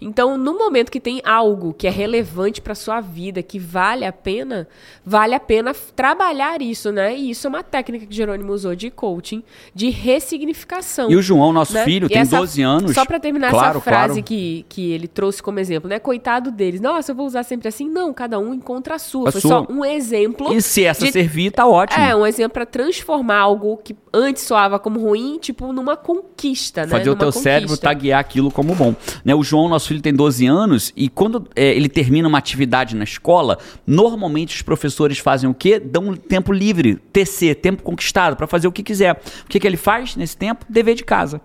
[0.00, 4.12] Então, no momento que tem algo que é relevante pra sua vida, que vale a
[4.12, 4.66] pena,
[5.04, 7.14] vale a pena trabalhar isso, né?
[7.14, 9.42] E isso é uma técnica que Jerônimo usou de coaching,
[9.74, 11.10] de ressignificação.
[11.10, 11.84] E o João, nosso né?
[11.84, 12.94] filho, E tem essa- 12 anos.
[12.94, 14.22] Só pra terminar Claro, essa frase claro.
[14.24, 15.98] que, que ele trouxe como exemplo, né?
[15.98, 16.80] Coitado deles.
[16.80, 17.88] Nossa, eu vou usar sempre assim.
[17.88, 19.28] Não, cada um encontra a sua.
[19.28, 19.50] A Foi sua.
[19.50, 20.52] só um exemplo.
[20.54, 22.02] E se essa de- servir, tá ótimo.
[22.02, 26.82] É, um exemplo pra transformar algo que antes soava como ruim, tipo tipo, numa conquista,
[26.82, 26.88] né?
[26.88, 27.42] Fazer numa o teu conquista.
[27.42, 28.94] cérebro taguear aquilo como bom.
[29.24, 32.96] Né, o João, nosso filho, tem 12 anos e quando é, ele termina uma atividade
[32.96, 35.78] na escola, normalmente os professores fazem o quê?
[35.78, 39.20] Dão um tempo livre, TC, tempo conquistado, para fazer o que quiser.
[39.44, 40.64] O que, que ele faz nesse tempo?
[40.68, 41.40] Dever de casa.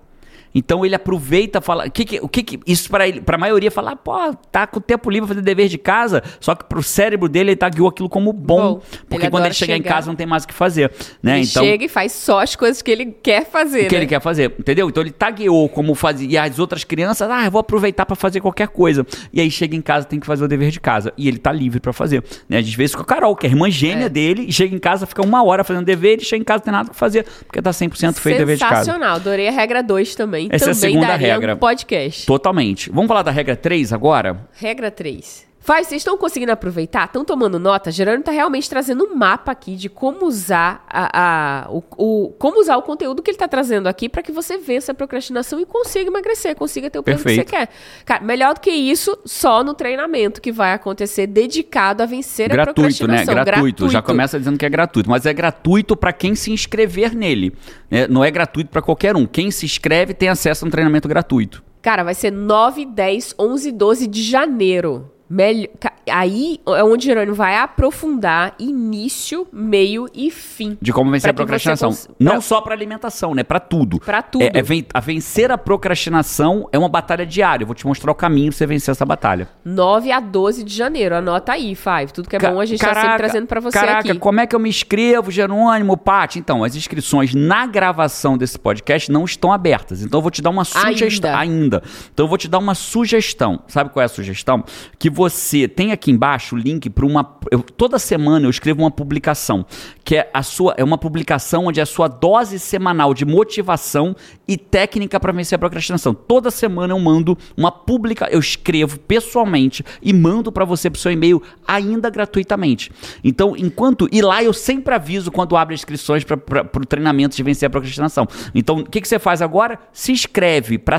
[0.56, 3.38] Então ele aproveita, fala, o que que, o que, que isso para ele, para a
[3.38, 4.14] maioria falar, pô,
[4.50, 7.56] tá com tempo livre pra fazer dever de casa, só que pro cérebro dele ele
[7.58, 9.96] tagueou aquilo como bom, Bom, porque ele quando ele chegar em chegar.
[9.96, 10.92] casa não tem mais o que fazer,
[11.22, 11.40] né?
[11.40, 14.02] Ele então chega e faz só as coisas que ele quer fazer, o que né?
[14.02, 14.88] ele quer fazer, entendeu?
[14.88, 16.26] Então ele tagueou como fazer.
[16.26, 19.06] E as outras crianças, ah, eu vou aproveitar pra fazer qualquer coisa.
[19.34, 21.12] E aí chega em casa, tem que fazer o dever de casa.
[21.18, 22.24] E ele tá livre pra fazer.
[22.48, 22.60] Né?
[22.60, 24.10] Às vezes com a Carol, que é a irmã gêmea É.
[24.10, 26.72] dele, chega em casa, fica uma hora fazendo dever, e chega em casa não tem
[26.72, 28.86] nada o que fazer, porque tá 100% feito o dever de casa.
[28.86, 30.45] Sensacional, adorei a regra 2 também.
[30.52, 31.56] Essa é a também segunda daria regra.
[31.56, 32.26] um podcast.
[32.26, 32.90] Totalmente.
[32.90, 34.48] Vamos falar da regra 3 agora?
[34.58, 35.46] Regra 3.
[35.66, 37.06] Faz, vocês estão conseguindo aproveitar?
[37.06, 37.90] Estão tomando nota?
[37.90, 42.62] Gerando tá realmente trazendo um mapa aqui de como usar a, a- o, o- como
[42.62, 45.66] usar o conteúdo que ele tá trazendo aqui para que você vença a procrastinação e
[45.66, 47.50] consiga emagrecer, consiga ter o peso que você Perfeito.
[47.50, 47.70] quer.
[48.06, 52.54] Cara, melhor do que isso, só no treinamento que vai acontecer dedicado a vencer a
[52.54, 53.18] gratuito, né?
[53.24, 53.34] procrastinação.
[53.44, 53.90] Gratuito.
[53.90, 57.56] Já começa dizendo que é gratuito, mas é gratuito pra quem se inscrever nele.
[57.90, 58.06] né?
[58.08, 59.26] Não é gratuito pra qualquer um.
[59.26, 61.64] Quem se inscreve tem acesso a um treinamento gratuito.
[61.82, 65.12] Cara, vai ser 9, 10, 11 e 12 de janeiro.
[65.30, 70.78] Melhor, ca- aí é onde Jerônimo vai aprofundar início, meio e fim.
[70.82, 71.90] De como vencer a procrastinação.
[71.90, 73.44] cons- Não pra- só para alimentação, né?
[73.44, 74.00] Para tudo.
[74.00, 74.44] Pra tudo.
[74.44, 77.64] É, é ven- a vencer a procrastinação é uma batalha diária.
[77.64, 79.48] Eu vou te mostrar o caminho pra você vencer essa batalha.
[79.64, 81.16] 9 a 12 de janeiro.
[81.16, 82.14] Anota aí, Five.
[82.14, 84.20] Tudo que é Ca- bom a gente tá sempre trazendo pra você caraca, aqui.
[84.20, 86.40] como é que eu me inscrevo, Jerônimo, Paty?
[86.40, 90.02] Então, as inscrições na gravação desse podcast não estão abertas.
[90.04, 91.36] Então, eu vou te dar uma sugestão.
[91.36, 91.56] Ainda.
[91.56, 91.84] Ainda.
[92.14, 93.60] Então, eu vou te dar uma sugestão.
[93.68, 94.64] Sabe qual é a sugestão?
[95.00, 97.38] Que você tem aqui embaixo o link para uma.
[97.50, 99.66] eu- toda semana eu escrevo uma publicação.
[100.04, 100.74] Que é a sua.
[100.78, 104.16] É uma publicação onde é a sua dose semanal de motivação
[104.48, 106.14] e técnica para vencer a procrastinação.
[106.14, 108.34] Toda semana eu mando uma publicação.
[108.34, 112.92] Eu escrevo pessoalmente e mando para você pro seu e-mail ainda gratuitamente.
[113.24, 114.08] Então, enquanto.
[114.12, 116.38] E lá eu sempre aviso quando abre inscrições para
[116.76, 118.28] o treinamento de vencer a procrastinação.
[118.54, 119.80] Então, o que, que você faz agora?
[119.94, 120.98] Se inscreve para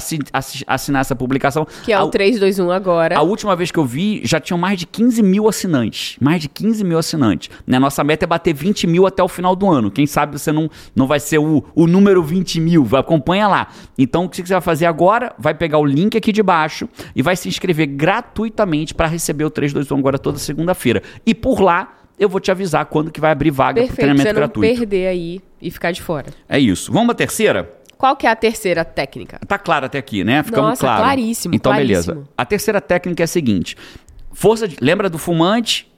[0.66, 1.66] assinar essa publicação.
[1.84, 3.16] Que é A- o 3, 2, 1 agora.
[3.18, 6.16] a última vez que eu vi, já tinham mais de 15 mil assinantes.
[6.20, 7.50] Mais de 15 mil assinantes.
[7.66, 7.78] Né?
[7.78, 9.90] Nossa meta é bater 20 mil até o final do ano.
[9.90, 12.86] Quem sabe você não, não vai ser o, o número 20 mil.
[12.96, 13.68] Acompanha lá.
[13.98, 15.34] Então, o que você vai fazer agora?
[15.38, 19.50] Vai pegar o link aqui de baixo e vai se inscrever gratuitamente para receber o
[19.50, 21.02] 321 agora toda segunda-feira.
[21.24, 24.22] E por lá, eu vou te avisar quando que vai abrir vaga para Perfeito, treinamento
[24.28, 24.78] você não gratuito.
[24.78, 26.26] perder aí e ficar de fora.
[26.48, 26.90] É isso.
[26.92, 27.70] Vamos pra terceira?
[27.98, 29.38] Qual que é a terceira técnica?
[29.46, 30.42] Tá claro até aqui, né?
[30.42, 31.02] Ficamos Nossa, claro.
[31.02, 32.14] claríssimo, Então, claríssimo.
[32.14, 32.28] beleza.
[32.36, 33.76] A terceira técnica é a seguinte:
[34.32, 35.90] força de, lembra do fumante?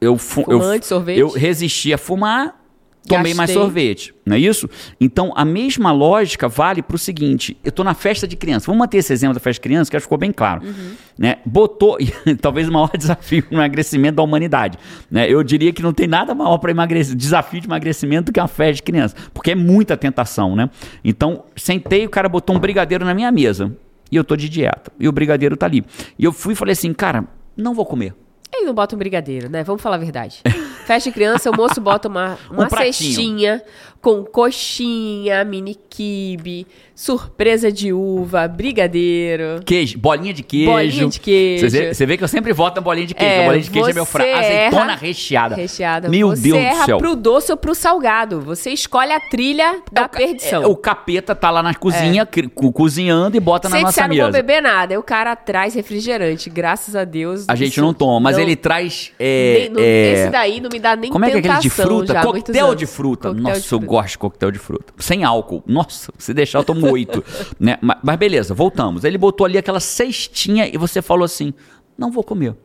[0.00, 1.18] Eu, fu- eu- Fumante, sorvete.
[1.18, 2.60] eu resisti a fumar,
[3.06, 3.62] tomei mais Gastei.
[3.62, 4.68] sorvete, não é isso?
[5.00, 8.66] Então, a mesma lógica vale pro seguinte: eu tô na festa de criança.
[8.66, 10.64] Vamos manter esse exemplo da festa de criança, que acho que ficou bem claro.
[10.64, 10.92] Uhum.
[11.18, 11.36] Né?
[11.44, 11.98] Botou,
[12.40, 14.78] talvez o maior desafio no emagrecimento da humanidade.
[15.10, 15.28] Né?
[15.28, 18.48] Eu diria que não tem nada maior para emagrecer, desafio de emagrecimento do que uma
[18.48, 20.70] festa de criança, porque é muita tentação, né?
[21.04, 23.72] Então, sentei, o cara botou um brigadeiro na minha mesa.
[24.10, 24.92] E eu tô de dieta.
[25.00, 25.82] E o brigadeiro tá ali.
[26.18, 27.24] E eu fui e falei assim, cara,
[27.56, 28.14] não vou comer.
[28.54, 29.64] Ele não bota um brigadeiro, né?
[29.64, 30.40] Vamos falar a verdade.
[30.84, 33.62] Festa de criança, o moço bota uma, uma Um cestinha
[34.02, 39.60] com coxinha, mini quibe, surpresa de uva, brigadeiro.
[39.64, 40.70] Queijo, bolinha de queijo.
[40.70, 41.70] Bolinha de queijo.
[41.70, 43.32] Você vê, você vê que eu sempre voto na bolinha de queijo.
[43.32, 44.30] É, a bolinha de queijo é meu você fraco.
[44.34, 45.54] Azeitona recheada.
[45.54, 46.08] Recheada.
[46.08, 46.98] Meu você Deus erra do céu.
[46.98, 48.40] pro doce ou pro salgado.
[48.40, 50.62] Você escolhe a trilha da É o ca- perdição.
[50.62, 54.08] é, o capeta tá lá na cozinha, co- cozinhando e bota na Você nossa disser,
[54.08, 54.42] não vou mesa.
[54.42, 54.94] beber nada.
[54.94, 56.50] Aí o cara traz refrigerante.
[56.50, 57.44] Graças a Deus.
[57.46, 59.12] A gente não toma, mas não- ele traz.
[59.18, 61.58] é, nem- não- é, Esse daí não me dá nem Como é que é aquele
[61.58, 62.12] de fruta?
[62.14, 63.28] já, coquetel de fruta.
[63.28, 63.91] Coquetel Nossa, de fruta.
[63.92, 64.92] Gosto de coquetel de fruta.
[64.98, 65.62] Sem álcool.
[65.66, 67.22] Nossa, se deixar eu tomo oito.
[67.60, 67.78] né?
[67.82, 69.04] mas, mas beleza, voltamos.
[69.04, 71.52] Ele botou ali aquela cestinha e você falou assim:
[71.96, 72.56] não vou comer.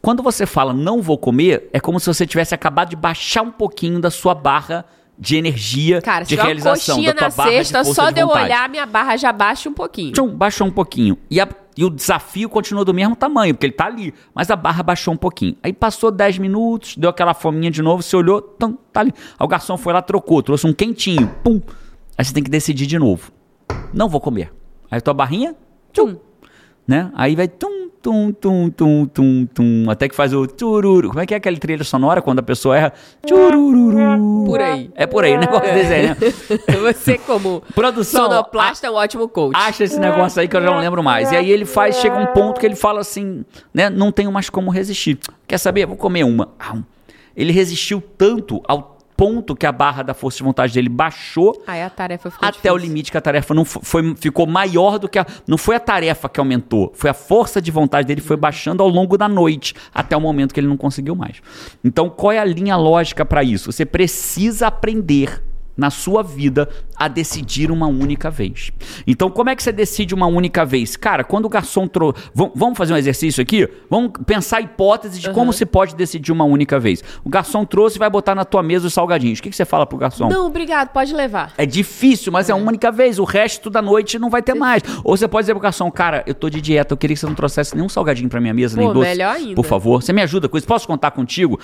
[0.00, 3.50] Quando você fala não vou comer, é como se você tivesse acabado de baixar um
[3.50, 4.84] pouquinho da sua barra
[5.18, 8.84] de energia Cara, de realização, da tua na barra força só de eu olhar, minha
[8.86, 10.12] barra já baixa um pouquinho.
[10.12, 11.16] Tchum, baixou um pouquinho.
[11.30, 14.12] E, a- e o desafio continua do mesmo tamanho, porque ele tá ali.
[14.34, 15.56] Mas a barra baixou um pouquinho.
[15.62, 19.12] Aí passou 10 minutos, deu aquela fominha de novo, você olhou, tum, tá ali.
[19.38, 21.28] Aí o garçom foi lá, trocou, trouxe um quentinho.
[21.42, 21.60] Pum.
[22.18, 23.30] Aí você tem que decidir de novo.
[23.92, 24.52] Não vou comer.
[24.90, 25.54] Aí a tua barrinha,
[25.92, 26.16] Tum.
[26.86, 27.10] né?
[27.14, 27.75] Aí vai tum,
[28.06, 29.90] tum, tum, tum, tum, tum.
[29.90, 31.08] Até que faz o tururu.
[31.08, 32.92] Como é que é aquela trilha sonora quando a pessoa erra?
[33.26, 34.44] Tururu.
[34.46, 34.88] Por aí.
[34.94, 36.16] É por aí, o negócio desse aí, né?
[36.82, 39.56] Você, como Produção, sonoplasta, é um ótimo coach.
[39.56, 41.32] acha esse negócio aí que eu já não lembro mais.
[41.32, 43.44] E aí ele faz, chega um ponto que ele fala assim,
[43.74, 43.90] né?
[43.90, 45.18] Não tenho mais como resistir.
[45.48, 45.84] Quer saber?
[45.86, 46.50] Vou comer uma.
[46.60, 46.76] Ah,
[47.36, 51.82] Ele resistiu tanto ao ponto que a barra da força de vontade dele baixou Aí
[51.82, 52.88] a tarefa ficou até o difícil.
[52.92, 55.26] limite que a tarefa não fo- foi, ficou maior do que a.
[55.46, 58.88] Não foi a tarefa que aumentou, foi a força de vontade dele foi baixando ao
[58.88, 61.40] longo da noite, até o momento que ele não conseguiu mais.
[61.82, 63.72] Então, qual é a linha lógica para isso?
[63.72, 65.42] Você precisa aprender
[65.76, 68.72] na sua vida a decidir uma única vez.
[69.06, 70.96] Então, como é que você decide uma única vez?
[70.96, 72.22] Cara, quando o garçom trouxe.
[72.34, 73.68] Vamos fazer um exercício aqui?
[73.90, 77.02] Vamos pensar a hipótese de como se pode decidir uma única vez.
[77.24, 79.38] O garçom trouxe e vai botar na tua mesa os salgadinhos.
[79.38, 80.28] O que, que você fala pro garçom?
[80.28, 81.52] Não, obrigado, pode levar.
[81.58, 82.54] É difícil, mas é.
[82.54, 83.18] uma única vez.
[83.18, 84.82] O resto da noite não vai ter mais.
[85.04, 87.26] Ou você pode dizer pro garçom, cara, eu tô de dieta, eu queria que você
[87.26, 89.08] não trouxesse nenhum salgadinho pra minha mesa, nem Pô, doce.
[89.08, 89.54] melhor ainda.
[89.54, 90.66] Por favor, você me ajuda com isso.
[90.66, 91.58] Posso contar contigo?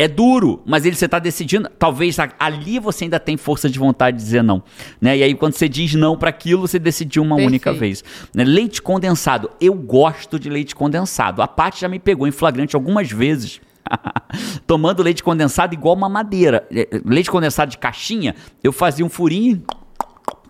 [0.00, 1.68] É duro, mas ele você tá decidindo.
[1.78, 4.62] Talvez ali você ainda tem força de vontade de dizer não,
[4.98, 5.18] né?
[5.18, 7.48] E aí quando você diz não pra aquilo, você decidiu uma Perfeito.
[7.50, 8.02] única vez.
[8.32, 8.42] Né?
[8.42, 11.42] Leite condensado, eu gosto de leite condensado.
[11.42, 13.60] A parte já me pegou em flagrante algumas vezes.
[14.66, 16.66] Tomando leite condensado igual uma madeira.
[17.04, 18.34] Leite condensado de caixinha,
[18.64, 19.62] eu fazia um furinho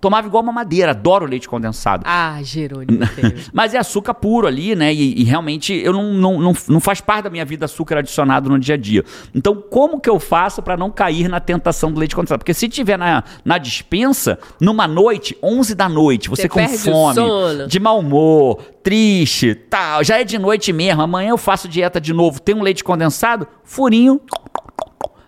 [0.00, 0.92] tomava igual uma madeira.
[0.92, 2.02] Adoro leite condensado.
[2.06, 3.00] Ah, Jerônimo.
[3.52, 4.92] Mas é açúcar puro ali, né?
[4.92, 8.48] E, e realmente eu não, não, não, não faz parte da minha vida açúcar adicionado
[8.48, 9.04] no dia a dia.
[9.34, 12.38] Então, como que eu faço para não cair na tentação do leite condensado?
[12.38, 17.66] Porque se tiver na, na dispensa, numa noite, 11 da noite, você, Você com fome,
[17.68, 22.12] de mau humor, triste, tal, já é de noite mesmo, amanhã eu faço dieta de
[22.12, 24.20] novo, tem um leite condensado, furinho.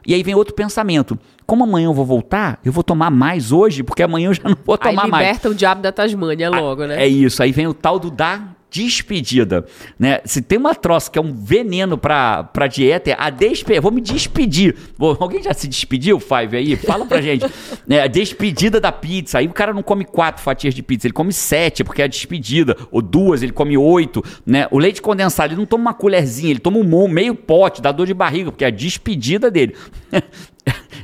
[0.07, 1.17] E aí vem outro pensamento.
[1.53, 4.57] Como amanhã eu vou voltar, eu vou tomar mais hoje, porque amanhã eu já não
[4.65, 5.23] vou Aí tomar mais.
[5.27, 7.05] liberta o diabo da Tasmânia logo, né?
[7.05, 9.67] É isso, aí vem o tal do da despedida,
[9.99, 10.21] né?
[10.25, 13.83] Se tem uma troça que é um veneno pra, pra dieta, é a despedida.
[13.83, 14.75] Vou me despedir.
[14.97, 16.75] Vou- alguém já se despediu, Five, aí?
[16.75, 17.45] Fala pra gente.
[17.87, 18.01] né?
[18.01, 19.39] A despedida da pizza.
[19.39, 22.09] Aí o cara não come quatro fatias de pizza, ele come sete, porque é a
[22.09, 22.75] despedida.
[22.91, 24.67] Ou duas, ele come oito, né?
[24.71, 28.07] O leite condensado, ele não toma uma colherzinha, ele toma um meio pote, dá dor
[28.07, 29.77] de barriga, porque é a despedida dele.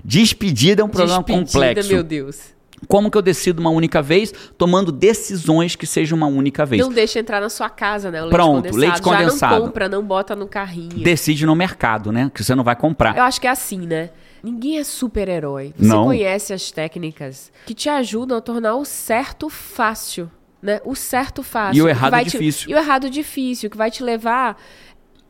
[0.08, 1.92] despedida é um problema Despedida, complexo.
[1.92, 2.40] meu Deus.
[2.86, 4.32] Como que eu decido uma única vez?
[4.56, 6.80] Tomando decisões que sejam uma única vez.
[6.80, 8.20] Não deixa entrar na sua casa, né?
[8.20, 8.78] O leite Pronto, condensado.
[8.80, 9.54] leite Já condensado.
[9.56, 11.02] não compra, não bota no carrinho.
[11.02, 12.30] Decide no mercado, né?
[12.32, 13.16] Que você não vai comprar.
[13.16, 14.10] Eu acho que é assim, né?
[14.42, 15.74] Ninguém é super-herói.
[15.76, 16.04] Você Não.
[16.04, 20.30] conhece as técnicas que te ajudam a tornar o certo fácil,
[20.62, 20.80] né?
[20.84, 21.76] O certo fácil.
[21.78, 22.70] E o errado te- difícil.
[22.70, 24.56] E o errado difícil, que vai te levar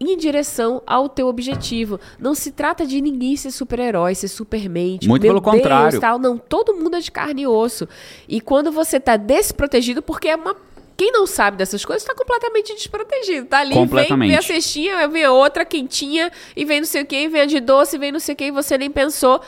[0.01, 1.99] em direção ao teu objetivo.
[2.19, 4.99] Não se trata de ninguém ser super-herói, ser superman.
[5.05, 5.91] Muito pelo contrário.
[5.91, 6.19] Deus, tal.
[6.19, 7.89] Não, todo mundo é de carne e osso.
[8.29, 10.57] E quando você tá desprotegido, porque é uma...
[10.97, 13.47] Quem não sabe dessas coisas tá completamente desprotegido.
[13.47, 17.07] Tá ali, vem, vem a cestinha, vem a outra quentinha, e vem não sei o
[17.07, 19.41] que, vem a de doce, vem não sei o que, e você nem pensou.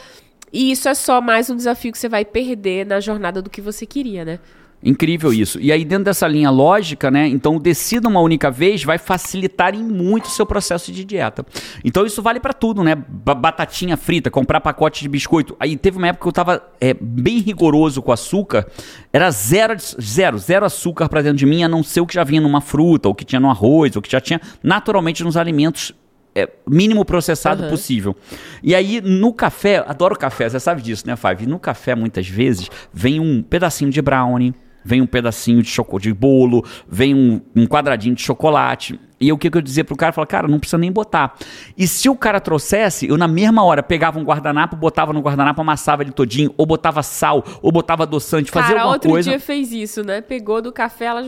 [0.53, 3.61] E isso é só mais um desafio que você vai perder na jornada do que
[3.61, 4.39] você queria, né?
[4.83, 5.61] Incrível isso.
[5.61, 7.29] E aí, dentro dessa linha lógica, né?
[7.29, 11.45] Então, o decida uma única vez vai facilitar em muito o seu processo de dieta.
[11.85, 12.95] Então, isso vale pra tudo, né?
[12.95, 15.55] Ba- Batatinha frita, comprar pacote de biscoito.
[15.61, 18.67] Aí teve uma época que eu tava é, bem rigoroso com açúcar.
[19.13, 22.25] Era zero, zero, zero açúcar pra dentro de mim, a não ser o que já
[22.25, 25.93] vinha numa fruta, ou que tinha no arroz, ou que já tinha naturalmente nos alimentos
[26.35, 27.71] é, mínimo processado Aham.
[27.71, 28.17] possível.
[28.63, 31.45] E aí, no café, adoro café, você sabe disso, né, Five?
[31.47, 34.55] No café, muitas vezes, vem um pedacinho de brownie,
[34.85, 38.99] vem um pedacinho de, choco, de bolo, vem um, um quadradinho de chocolate.
[39.21, 40.11] E o que, que eu dizia pro cara?
[40.11, 41.37] Eu falava, cara, não precisa nem botar.
[41.77, 45.61] E se o cara trouxesse, eu na mesma hora pegava um guardanapo, botava no guardanapo,
[45.61, 49.29] amassava ele todinho, ou botava sal, ou botava adoçante, fazia Cara, alguma outro coisa.
[49.29, 50.23] dia fez isso, né?
[50.23, 51.23] Pegou do café, ela.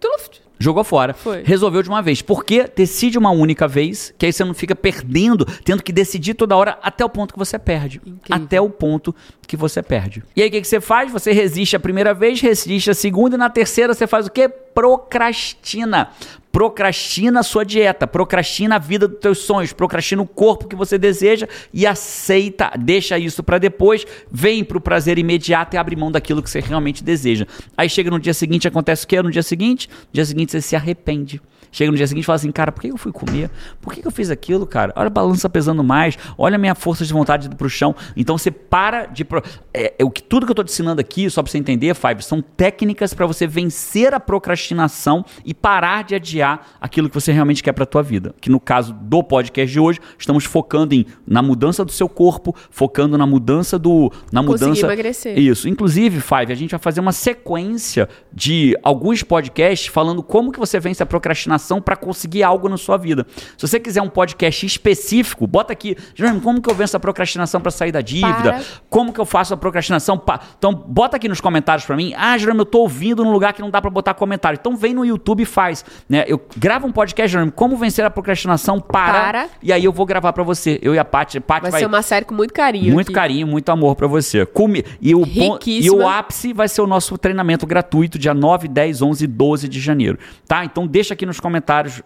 [0.00, 1.12] Tuf, Jogou fora.
[1.12, 1.42] Foi.
[1.42, 2.22] Resolveu de uma vez.
[2.22, 6.56] Porque decide uma única vez, que aí você não fica perdendo, tendo que decidir toda
[6.56, 8.00] hora até o ponto que você perde.
[8.06, 8.44] Incrível.
[8.44, 9.14] Até o ponto
[9.46, 10.22] que você perde.
[10.34, 11.10] E aí o que, que você faz?
[11.12, 14.48] Você resiste a primeira vez, resiste a segunda e na terceira você faz o quê?
[14.48, 16.10] Procrastina.
[16.50, 20.96] Procrastina a sua dieta, procrastina a vida dos teus sonhos, procrastina o corpo que você
[20.96, 26.40] deseja e aceita, deixa isso pra depois, vem pro prazer imediato e abre mão daquilo
[26.40, 27.44] que você realmente deseja.
[27.76, 29.20] Aí chega no dia seguinte, acontece o quê?
[29.20, 31.42] No dia seguinte, no dia seguinte você se arrepende.
[31.74, 33.50] Chega no dia seguinte e fala assim, cara, por que eu fui comer?
[33.80, 34.92] Por que eu fiz aquilo, cara?
[34.94, 37.96] Olha a balança pesando mais, olha a minha força de vontade indo pro chão.
[38.16, 39.24] Então você para de.
[39.24, 39.42] pro-
[39.74, 41.92] É, é o que, tudo que eu tô te ensinando aqui, só pra você entender,
[41.96, 47.32] Five, são técnicas pra você vencer a procrastinação e parar de adiar aquilo que você
[47.32, 48.32] realmente quer pra tua vida.
[48.40, 52.54] Que no caso do podcast de hoje, estamos focando em na mudança do seu corpo,
[52.70, 54.12] focando na mudança do.
[54.30, 54.86] Na Conseguir mudança.
[54.86, 55.36] emagrecer.
[55.36, 55.68] Isso.
[55.68, 60.78] Inclusive, Five, a gente vai fazer uma sequência de alguns podcasts falando como que você
[60.78, 63.26] vence a procrastinação para conseguir algo na sua vida.
[63.56, 67.60] Se você quiser um podcast específico, bota aqui, Jerônimo, como que eu venço a procrastinação
[67.60, 68.34] para sair da dívida?
[68.34, 68.60] Para.
[68.90, 70.16] Como que eu faço a procrastinação?
[70.18, 72.12] pa- Então, bota aqui nos comentários para mim.
[72.16, 74.56] Ah, Jerônimo, eu tô ouvindo num lugar que não dá para botar comentário.
[74.60, 75.84] Então, vem no YouTube e faz.
[76.08, 76.24] Né?
[76.26, 79.12] Eu gravo um podcast, Jerônimo, como vencer a procrastinação para.
[79.24, 79.48] Para.
[79.62, 80.78] E aí eu vou gravar para você.
[80.82, 81.40] Eu e a Paty.
[81.40, 82.92] Paty Vai, vai, ser uma série com muito carinho.
[82.92, 83.14] muito aqui.
[83.14, 84.44] carinho, muito amor pra você.
[84.46, 88.68] Come- E o, pon- e o ápice vai ser o nosso treinamento gratuito, dia 9,
[88.68, 90.18] 10, 11 e 12 de janeiro.
[90.46, 90.64] Tá?
[90.64, 91.53] Então deixa aqui nos comentários.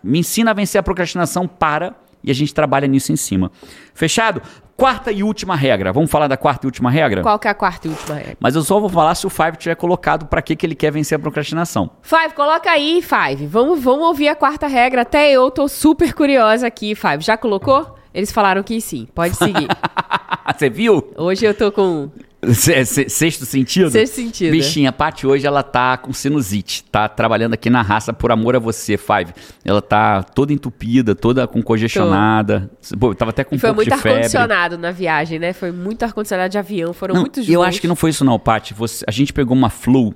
[0.03, 3.51] Me ensina a vencer a procrastinação para e a gente trabalha nisso em cima.
[3.95, 4.43] Fechado?
[4.77, 5.93] Quarta e última regra.
[5.93, 7.23] Vamos falar da quarta e última regra?
[7.23, 8.37] Qual que é a quarta e última regra?
[8.39, 10.93] Mas eu só vou falar se o Five tiver colocado pra que, que ele quer
[10.93, 11.91] vencer a procrastinação.
[12.01, 13.47] Five, coloca aí, Five.
[13.47, 15.03] Vamos, vamos ouvir a quarta regra.
[15.03, 17.25] Até eu tô super curiosa aqui, Five.
[17.25, 17.97] Já colocou?
[18.15, 19.09] Eles falaram que sim.
[19.15, 19.67] Pode seguir.
[20.57, 21.13] Você viu?
[21.17, 22.11] Hoje eu tô com
[22.41, 23.91] Sexto sentido?
[23.91, 24.53] Sexto sentido.
[24.53, 28.55] Bichinha, a Paty hoje ela tá com sinusite, tá trabalhando aqui na raça por amor
[28.55, 29.33] a você, Five.
[29.65, 32.71] Ela tá toda entupida, toda com congestionada.
[32.99, 34.11] Pô, tava até com E um foi pouco muito de febre.
[34.19, 35.53] ar-condicionado na viagem, né?
[35.53, 38.39] Foi muito ar-condicionado de avião, foram Não, muitos eu acho que não foi isso não,
[38.39, 38.73] Paty.
[38.75, 40.15] Você- a gente pegou uma flu,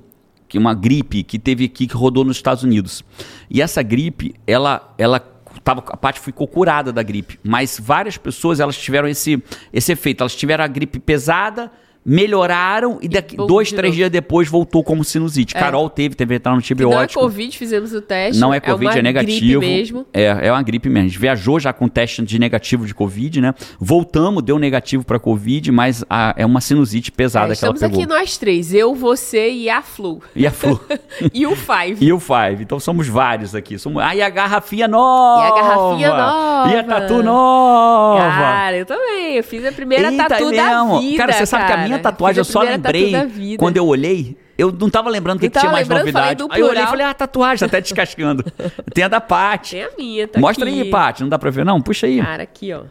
[0.49, 3.03] que uma gripe que teve aqui que rodou nos Estados Unidos.
[3.51, 5.19] E essa gripe, ela ela
[5.65, 9.43] tava a Paty ficou curada da gripe, mas várias pessoas elas tiveram esse
[9.73, 10.21] esse efeito.
[10.23, 11.71] Elas tiveram a gripe pesada,
[12.05, 15.55] melhoraram e daqui voltou dois, três dias depois voltou como sinusite.
[15.55, 17.21] Carol teve, teve que entrar no Que não é antibiótico.
[17.21, 18.41] Covid, fizemos o teste.
[18.41, 19.61] Não é Covid, uma é, negativo.
[19.61, 20.07] Gripe mesmo.
[20.13, 21.07] É, é uma gripe mesmo.
[21.07, 23.55] A gente viajou já com teste de negativo de Covid, né?
[23.79, 27.81] Voltamos, deu negativo pra Covid, mas a- é uma sinusite pesada É, que ela estamos
[27.81, 27.99] pegou.
[27.99, 30.21] aqui nós três, eu, você e a Flu.
[30.35, 30.81] E a Flu.
[31.33, 32.05] e o Five.
[32.05, 32.63] e o Five.
[32.63, 33.79] Então somos vários aqui.
[33.79, 34.03] Somos...
[34.03, 35.43] Ah, e a garrafinha nova!
[35.43, 36.73] E a garrafinha nova.
[36.73, 38.21] E a tatu nova!
[38.21, 39.37] Cara, eu também.
[39.37, 41.17] Eu fiz a primeira Eita, tatu é da vida.
[41.17, 42.13] Cara, você sabe que a minha cara.
[42.13, 43.13] tatuagem eu só lembrei
[43.59, 44.37] quando eu olhei.
[44.57, 46.45] Eu não tava lembrando que, Não que tinha mais novidade.
[46.51, 48.45] Aí eu olhei e falei, ah, tatuagem, tá até descascando.
[48.95, 49.77] Tem a da Paty.
[49.77, 50.83] Tem a minha, tá Mostra aqui.
[50.83, 51.23] aí, Paty.
[51.23, 51.81] Não dá pra ver, não?
[51.81, 52.21] Puxa aí.
[52.21, 52.83] Cara, aqui, ó.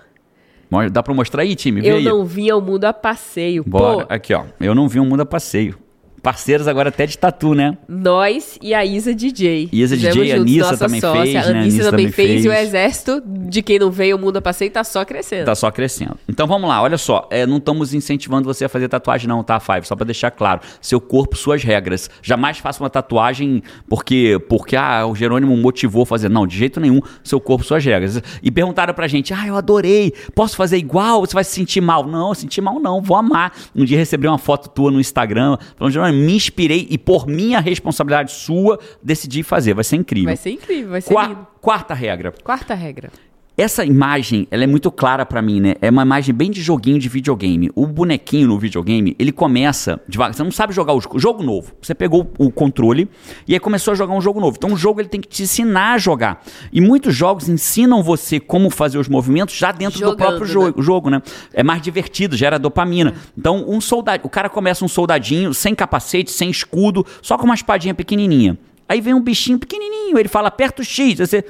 [0.90, 1.82] Dá pra mostrar aí, time?
[1.82, 2.04] Vê Eu aí.
[2.04, 3.64] não vim ao mundo a passeio.
[3.66, 4.06] Bora.
[4.06, 4.46] Pô, Aqui, ó.
[4.60, 5.78] Eu não vi um mundo a passeio.
[6.22, 7.78] Parceiros agora até de tatu, né?
[7.88, 9.70] nós e a Isa DJ.
[9.72, 11.22] Isa Fizemos DJ, a juntos, nossa também sócia.
[11.24, 11.60] fez, A né?
[11.60, 12.46] A Anissa Anissa também também fez.
[12.46, 12.68] E o fez.
[12.68, 15.46] exército de quem não veio ao mundo a passeio tá só crescendo.
[15.46, 16.18] Tá só crescendo.
[16.28, 17.28] Então vamos lá, olha só.
[17.32, 19.88] É, não estamos incentivando você a fazer tatuagem, não, tá, Five?
[19.88, 20.62] Só pra deixar claro.
[20.80, 22.10] Seu corpo, suas regras.
[22.22, 26.30] Jamais faça uma tatuagem porque, porque ah, o Jerônimo motivou a fazer.
[26.30, 27.00] Não, de jeito nenhum.
[27.24, 28.22] Seu corpo, suas regras.
[28.44, 30.14] E perguntaram pra gente: ah, eu adorei.
[30.36, 31.22] Posso fazer igual?
[31.22, 32.06] Você vai se sentir mal?
[32.06, 33.02] Não, sentir mal não.
[33.02, 33.54] Vou amar.
[33.76, 37.60] Um dia recebi uma foto tua no Instagram falando, Jerônimo, me inspirei e por minha
[37.60, 39.74] responsabilidade sua, decidi fazer.
[39.74, 40.28] Vai ser incrível.
[40.28, 41.48] Vai ser incrível, vai ser Qua- lindo.
[41.60, 42.34] quarta regra.
[42.44, 43.10] Quarta regra.
[43.58, 45.76] Essa imagem, ela é muito clara pra mim, né?
[45.82, 47.70] É uma imagem bem de joguinho de videogame.
[47.76, 50.34] O bonequinho no videogame, ele começa devagar.
[50.34, 51.74] Você não sabe jogar o jogo, jogo novo.
[51.82, 53.10] Você pegou o controle
[53.46, 54.56] e aí começou a jogar um jogo novo.
[54.58, 56.42] Então o jogo ele tem que te ensinar a jogar.
[56.72, 60.54] E muitos jogos ensinam você como fazer os movimentos já dentro do Jogando, próprio né?
[60.54, 61.22] jogo, jogo, né?
[61.54, 63.16] É mais divertido, gera dopamina.
[63.38, 67.56] Então um soldado, o cara começa um soldadinho sem capacete, sem escudo, só com uma
[67.56, 68.58] espadinha pequenininha.
[68.90, 71.46] Aí vem um bichinho pequenininho, ele fala aperta o X, aí você.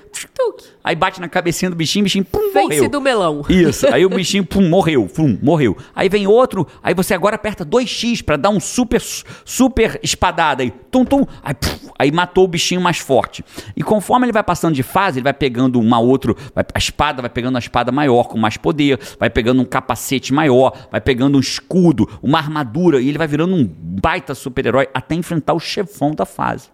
[0.83, 2.89] Aí bate na cabecinha do bichinho, o bichinho pum, Vence morreu.
[2.89, 3.41] do melão.
[3.49, 3.87] Isso.
[3.91, 5.75] Aí o bichinho pum, morreu, pum, morreu.
[5.95, 9.01] Aí vem outro, aí você agora aperta 2x pra dar um super
[9.45, 10.71] super espadada aí.
[10.91, 11.25] Tum tum.
[11.43, 11.55] Aí,
[11.97, 13.43] aí matou o bichinho mais forte.
[13.75, 17.21] E conforme ele vai passando de fase, ele vai pegando uma outra, vai- a espada
[17.21, 21.37] vai pegando uma espada maior com mais poder, vai pegando um capacete maior, vai pegando
[21.37, 26.11] um escudo, uma armadura e ele vai virando um baita super-herói até enfrentar o chefão
[26.13, 26.69] da fase.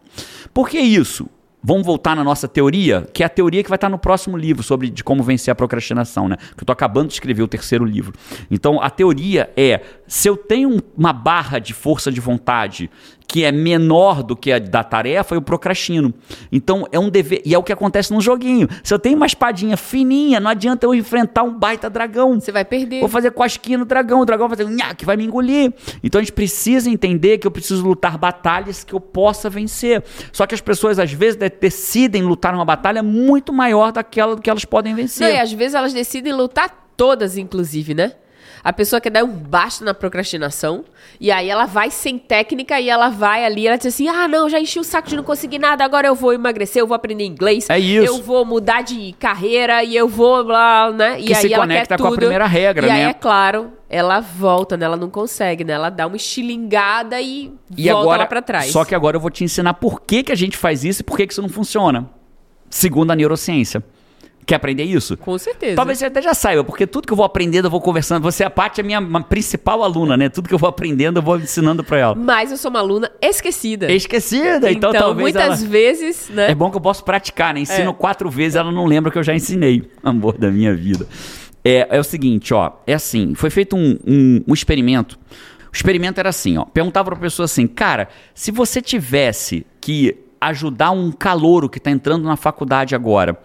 [0.53, 1.29] Por que isso?
[1.63, 4.63] Vamos voltar na nossa teoria, que é a teoria que vai estar no próximo livro
[4.63, 6.37] sobre de como vencer a procrastinação, né?
[6.55, 8.13] Que eu tô acabando de escrever o terceiro livro.
[8.49, 12.89] Então, a teoria é: se eu tenho um- uma barra de força de vontade
[13.27, 16.13] que é menor do que a da tarefa, eu procrastino.
[16.51, 18.69] Então, é um dever, e é o que acontece num joguinho.
[18.83, 22.39] Se eu tenho uma espadinha fininha, não adianta eu enfrentar um baita dragão.
[22.39, 23.01] Você vai perder.
[23.01, 25.73] Vou fazer cosquinha no dragão, o dragão vai fazer um que vai me engolir.
[26.01, 30.03] Então a gente precisa entender que eu preciso lutar batalhas que eu possa vencer.
[30.31, 34.41] Só que as pessoas às vezes de- decidem lutar uma batalha muito maior daquela do
[34.41, 35.27] que elas podem vencer.
[35.27, 38.13] Não, e às vezes elas decidem lutar todas, inclusive, né?
[38.63, 40.83] A pessoa quer dar um basta na procrastinação,
[41.19, 44.49] e aí ela vai sem técnica e ela vai ali, ela diz assim: ah, não,
[44.49, 47.23] já enchi o saco de não conseguir nada, agora eu vou emagrecer, eu vou aprender
[47.25, 48.05] inglês, É isso.
[48.13, 51.19] eu vou mudar de carreira e eu vou lá, né?
[51.19, 52.19] E Que aí se ela conecta quer com a tudo.
[52.19, 53.09] primeira regra, e aí, né?
[53.09, 54.85] é claro, ela volta, né?
[54.85, 55.73] Ela não consegue, né?
[55.73, 58.71] Ela dá uma estilingada e, E volta agora, lá pra trás.
[58.71, 61.03] só que agora eu vou te ensinar por que, que a gente faz isso e
[61.03, 62.09] por que, que isso não funciona.
[62.69, 63.81] Segundo a neurociência.
[64.47, 65.17] Quer aprender isso?
[65.17, 65.75] Com certeza.
[65.75, 68.23] Talvez você até já saiba, porque tudo que eu vou aprendendo, eu vou conversando.
[68.23, 70.29] Você, a parte é minha, minha principal aluna, né?
[70.29, 72.15] Tudo que eu vou aprendendo, eu vou ensinando pra ela.
[72.15, 73.91] Mas eu sou uma aluna esquecida.
[73.91, 75.69] Esquecida, então, Então, talvez muitas ela...
[75.69, 76.49] vezes, né?
[76.49, 77.59] É bom que eu posso praticar, né?
[77.59, 77.93] Ensino É.
[77.93, 79.91] quatro vezes, ela não lembra que eu já ensinei.
[80.01, 81.05] Amor da minha vida.
[81.65, 82.71] É, é o seguinte, ó.
[82.87, 85.19] É assim, foi feito um, um- um experimento.
[85.69, 86.63] O experimento era assim, ó.
[86.63, 92.23] Perguntava pra pessoa assim, cara, se você tivesse que ajudar um calouro que tá entrando
[92.23, 93.37] na faculdade agora.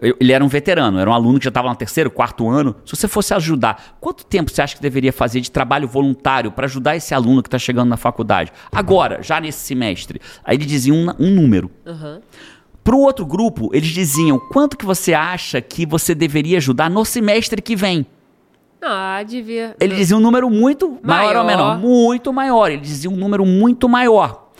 [0.00, 2.76] Ele era um veterano, era um aluno que já estava no terceiro, quarto ano.
[2.84, 6.66] Se você fosse ajudar, quanto tempo você acha que deveria fazer de trabalho voluntário para
[6.66, 8.52] ajudar esse aluno que está chegando na faculdade?
[8.70, 10.20] Agora, já nesse semestre.
[10.44, 11.70] Aí ele dizia um, um número.
[11.86, 12.20] Aham.
[12.84, 17.04] Para o outro grupo, eles diziam quanto que você acha que você deveria ajudar no
[17.04, 18.06] semestre que vem.
[18.80, 19.74] Ah, devia.
[19.80, 21.46] Ele dizia um número muito maior, ou Maior.
[21.46, 21.78] menor?
[21.78, 22.70] Muito maior.
[22.70, 24.50] Ele dizia um número muito maior.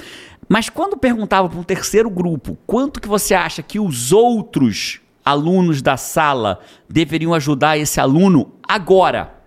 [0.49, 5.83] Mas quando perguntava para um terceiro grupo quanto que você acha que os outros alunos
[5.83, 9.39] da sala deveriam ajudar esse aluno agora?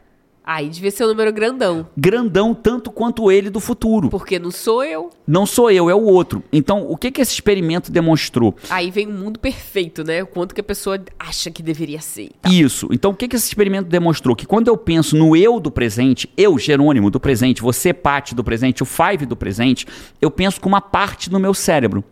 [0.43, 1.88] Aí devia ser um número grandão.
[1.95, 4.09] Grandão tanto quanto ele do futuro.
[4.09, 5.11] Porque não sou eu.
[5.25, 6.43] Não sou eu, é o outro.
[6.51, 8.55] Então, o que, que esse experimento demonstrou?
[8.69, 10.23] Aí vem o mundo perfeito, né?
[10.23, 12.32] O quanto que a pessoa acha que deveria ser.
[12.49, 12.88] Isso.
[12.91, 14.36] Então, o que, que esse experimento demonstrou?
[14.36, 18.43] Que quando eu penso no eu do presente, eu, Jerônimo, do presente, você, Paty, do
[18.43, 19.86] presente, o Five do presente,
[20.19, 22.03] eu penso com uma parte do meu cérebro.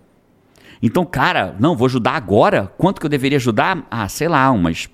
[0.81, 2.71] Então, cara, não, vou ajudar agora?
[2.77, 3.85] Quanto que eu deveria ajudar?
[3.91, 4.87] Ah, sei lá, umas,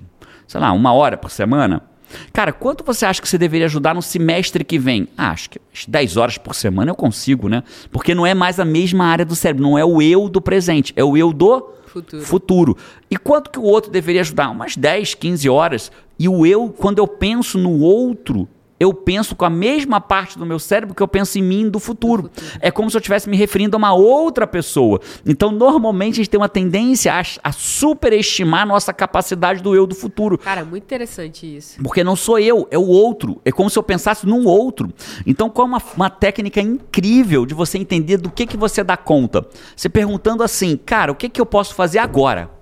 [0.47, 1.81] sei lá, uma hora por semana.
[2.31, 5.07] Cara, quanto você acha que você deveria ajudar no semestre que vem?
[5.17, 7.63] Ah, acho que umas 10 horas por semana eu consigo, né?
[7.91, 10.93] Porque não é mais a mesma área do cérebro, não é o eu do presente,
[10.95, 12.23] é o eu do Futuro.
[12.23, 12.77] futuro.
[13.09, 14.49] E quanto que o outro deveria ajudar?
[14.49, 15.91] Umas 10, 15 horas.
[16.19, 18.47] E o eu, quando eu penso no outro,
[18.85, 21.79] eu penso com a mesma parte do meu cérebro que eu penso em mim do
[21.79, 22.29] futuro.
[22.59, 24.99] É como se eu estivesse me referindo a uma outra pessoa.
[25.25, 29.85] Então, normalmente, a gente tem uma tendência a, a superestimar a nossa capacidade do eu
[29.85, 30.37] do futuro.
[30.37, 31.81] Cara, muito interessante isso.
[31.81, 33.41] Porque não sou eu, é o outro.
[33.43, 34.93] É como se eu pensasse num outro.
[35.25, 38.95] Então, qual é uma, uma técnica incrível de você entender do que, que você dá
[38.95, 39.45] conta?
[39.75, 42.54] Você perguntando assim, cara, o que, que eu posso fazer agora?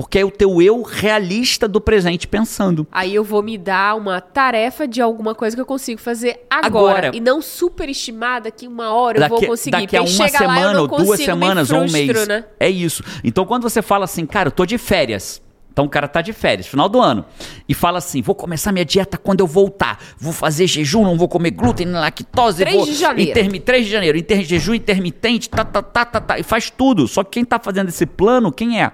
[0.00, 2.86] Porque é o teu eu realista do presente pensando.
[2.90, 6.98] Aí eu vou me dar uma tarefa de alguma coisa que eu consigo fazer agora.
[7.08, 7.10] Agora.
[7.14, 9.72] E não superestimada que uma hora eu vou conseguir.
[9.72, 12.26] daqui a uma lá, semana não ou duas semanas ou um mês.
[12.26, 12.46] Né?
[12.58, 13.04] É isso.
[13.22, 15.42] Então quando você fala assim, cara, eu tô de férias.
[15.70, 17.22] Então o cara tá de férias, final do ano.
[17.68, 20.00] E fala assim: vou começar minha dieta quando eu voltar.
[20.18, 22.62] Vou fazer jejum, não vou comer glúten, lactose.
[22.64, 23.30] 3 vou de janeiro.
[23.32, 24.16] intermi- 3 de janeiro.
[24.16, 26.38] Inter, jejum intermitente, tá, tá, tá, tá, tá.
[26.38, 27.06] E faz tudo.
[27.06, 28.90] Só que quem tá fazendo esse plano, quem é?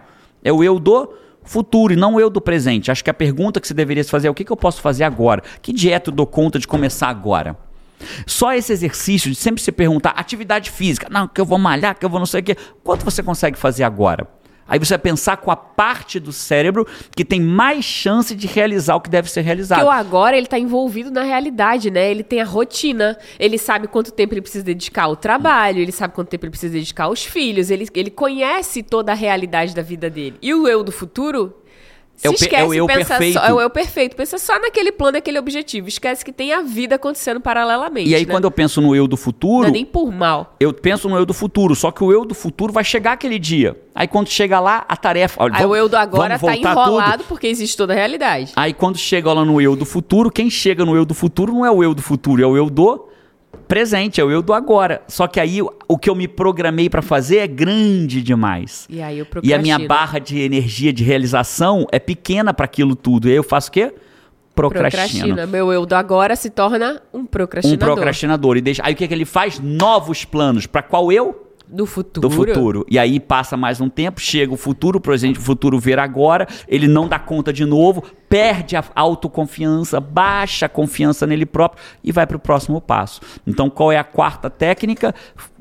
[0.46, 2.90] É o eu do futuro e não o eu do presente.
[2.90, 4.80] Acho que a pergunta que você deveria se fazer é o que, que eu posso
[4.80, 5.42] fazer agora?
[5.60, 7.56] Que dieta eu dou conta de começar agora?
[8.26, 12.04] Só esse exercício de sempre se perguntar, atividade física, não, que eu vou malhar, que
[12.04, 14.28] eu vou não sei o quê, quanto você consegue fazer agora?
[14.68, 18.96] Aí você vai pensar com a parte do cérebro que tem mais chance de realizar
[18.96, 19.78] o que deve ser realizado.
[19.78, 22.10] Porque o agora, ele tá envolvido na realidade, né?
[22.10, 26.14] Ele tem a rotina, ele sabe quanto tempo ele precisa dedicar ao trabalho, ele sabe
[26.14, 30.10] quanto tempo ele precisa dedicar aos filhos, ele, ele conhece toda a realidade da vida
[30.10, 30.36] dele.
[30.42, 31.54] E o eu do futuro...
[32.16, 33.38] Se É o pe- esquece, é o eu perfeito.
[33.38, 34.16] Só, é o eu perfeito.
[34.16, 35.86] Pensa só naquele plano, naquele objetivo.
[35.86, 38.08] Esquece que tem a vida acontecendo paralelamente.
[38.08, 38.32] E aí né?
[38.32, 40.54] quando eu penso no eu do Não futuro, é nem por mal.
[40.58, 43.38] eu penso no eu do futuro, só que o eu do futuro vai chegar aquele
[43.38, 43.76] dia.
[43.94, 45.42] Aí quando chega lá, a tarefa...
[45.42, 46.80] olha, Aí vamos- o eu do agora tá voltar tudo.
[46.88, 48.52] enrolado porque existe toda a realidade.
[48.56, 51.66] Aí quando chega lá no eu do futuro, quem chega no eu do futuro não
[51.66, 53.08] é o eu do futuro, é o eu do
[53.56, 55.02] presente, é o eu do agora.
[55.08, 58.86] Só que aí o- que eu me programei pra fazer é grande demais.
[58.90, 62.94] E aí eu E a minha barra de energia de realização é pequena pra aquilo
[62.94, 63.28] tudo.
[63.28, 63.92] E aí eu faço o quê?
[64.54, 64.90] Procrastino.
[64.90, 65.46] Procrastina.
[65.46, 67.94] Meu eu do agora se torna um Um procrastinador.
[67.94, 68.56] procrastinador.
[68.56, 68.82] E deixa...
[68.84, 69.60] Aí o que, que ele faz?
[69.60, 70.66] Novos planos.
[70.66, 71.42] Pra qual eu?
[71.68, 72.28] Do futuro.
[72.28, 72.86] do futuro.
[72.88, 76.46] E aí passa mais um tempo, chega o futuro, o presente, o futuro ver agora,
[76.68, 82.12] ele não dá conta de novo, perde a autoconfiança, baixa a confiança nele próprio e
[82.12, 83.20] vai para o próximo passo.
[83.46, 85.14] Então, qual é a quarta técnica?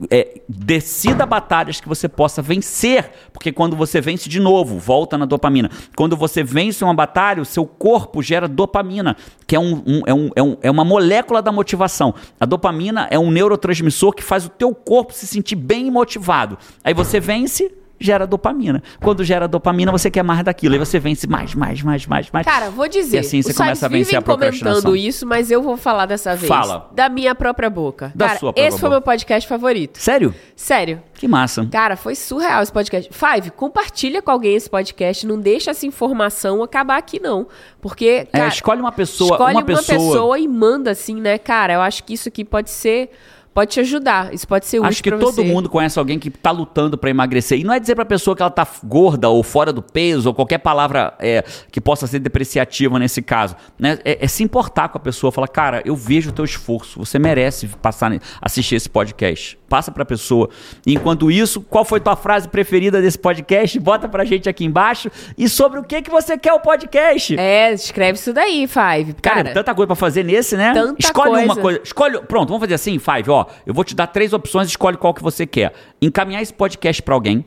[0.09, 5.25] É, decida batalhas que você possa vencer, porque quando você vence de novo, volta na
[5.25, 5.69] dopamina.
[5.95, 9.15] Quando você vence uma batalha, o seu corpo gera dopamina,
[9.47, 12.13] que é, um, um- é, um- é, um- é uma molécula da motivação.
[12.39, 16.57] A dopamina é um neurotransmissor que faz o teu corpo se sentir bem motivado.
[16.83, 18.81] Aí você vence, gera dopamina.
[19.01, 20.73] Quando gera dopamina, você quer mais daquilo.
[20.73, 22.45] Aí você vence mais, mais, mais, mais, mais.
[22.45, 23.17] Cara, vou dizer.
[23.17, 24.81] E assim você começa a vencer a procrastinação.
[24.81, 26.47] comentando isso, mas eu vou falar dessa vez.
[26.47, 26.89] Fala.
[26.93, 28.11] Da minha própria boca.
[28.15, 28.99] Da Cara, sua própria esse foi boca.
[28.99, 29.97] meu podcast favorito.
[29.99, 30.33] Sério?
[30.55, 31.01] Sério.
[31.13, 31.65] Que massa.
[31.71, 33.09] Cara, foi surreal esse podcast.
[33.13, 35.25] Five, compartilha com alguém esse podcast.
[35.25, 37.47] Não deixa essa informação acabar aqui, não.
[37.81, 39.97] Porque, É, cara, escolhe uma pessoa, escolhe uma uma pessoa.
[39.97, 41.37] pessoa e manda assim, né?
[41.37, 43.11] Cara, eu acho que isso aqui pode ser
[43.55, 44.33] pode te ajudar.
[44.33, 45.43] Isso pode ser útil Acho que todo você.
[45.43, 47.57] mundo conhece alguém que tá lutando pra emagrecer.
[47.57, 50.35] E não é dizer pra pessoa que ela tá gorda ou fora do peso, ou
[50.35, 51.41] qualquer palavra é,
[51.71, 53.55] que possa ser depreciativa nesse caso.
[53.79, 53.97] Né?
[54.03, 57.17] É, é se importar com a pessoa, falar, cara, eu vejo o teu esforço, você
[57.17, 59.57] merece passar, assistir esse podcast.
[59.69, 60.49] Passa pra pessoa.
[60.85, 63.79] Enquanto isso, qual foi tua frase preferida desse podcast?
[63.79, 65.09] Bota pra gente aqui embaixo.
[65.37, 67.39] E sobre o que, que você quer o podcast?
[67.39, 69.13] É, escreve isso daí, Five.
[69.21, 70.73] Cara, Cara, tanta coisa pra fazer nesse, né?
[70.73, 71.61] Tanta escolhe uma coisa.
[71.61, 71.81] coisa.
[71.83, 72.21] Escolhe.
[72.21, 73.44] Pronto, vamos fazer assim, Five, ó.
[73.65, 75.73] Eu vou te dar três opções, escolhe qual que você quer.
[76.01, 77.45] Encaminhar esse podcast pra alguém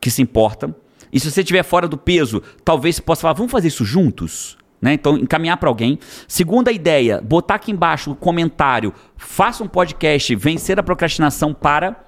[0.00, 0.74] que se importa.
[1.12, 4.56] E se você estiver fora do peso, talvez você possa falar, vamos fazer isso juntos?
[4.80, 4.92] Né?
[4.92, 5.98] Então, encaminhar pra alguém.
[6.28, 12.04] Segunda ideia, botar aqui embaixo no comentário, faça um podcast, vencer a procrastinação para.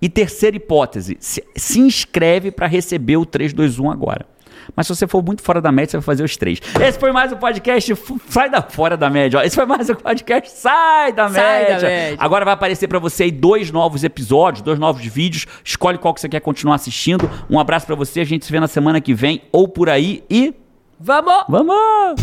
[0.00, 4.26] E terceira hipótese, se, se inscreve para receber o 321 agora.
[4.74, 6.60] Mas se você for muito fora da média, você vai fazer os três.
[6.80, 7.94] Esse foi mais um podcast
[8.28, 9.40] Sai da Fora da Média.
[9.40, 9.42] Ó.
[9.42, 11.76] Esse foi mais um podcast Sai da Sai Média.
[11.76, 12.16] Da média.
[12.18, 15.46] Agora vai aparecer para você aí dois novos episódios, dois novos vídeos.
[15.64, 17.30] Escolhe qual que você quer continuar assistindo.
[17.48, 18.20] Um abraço para você.
[18.20, 20.54] A gente se vê na semana que vem ou por aí e...
[20.98, 21.44] Vamos!
[21.48, 22.22] Vamos!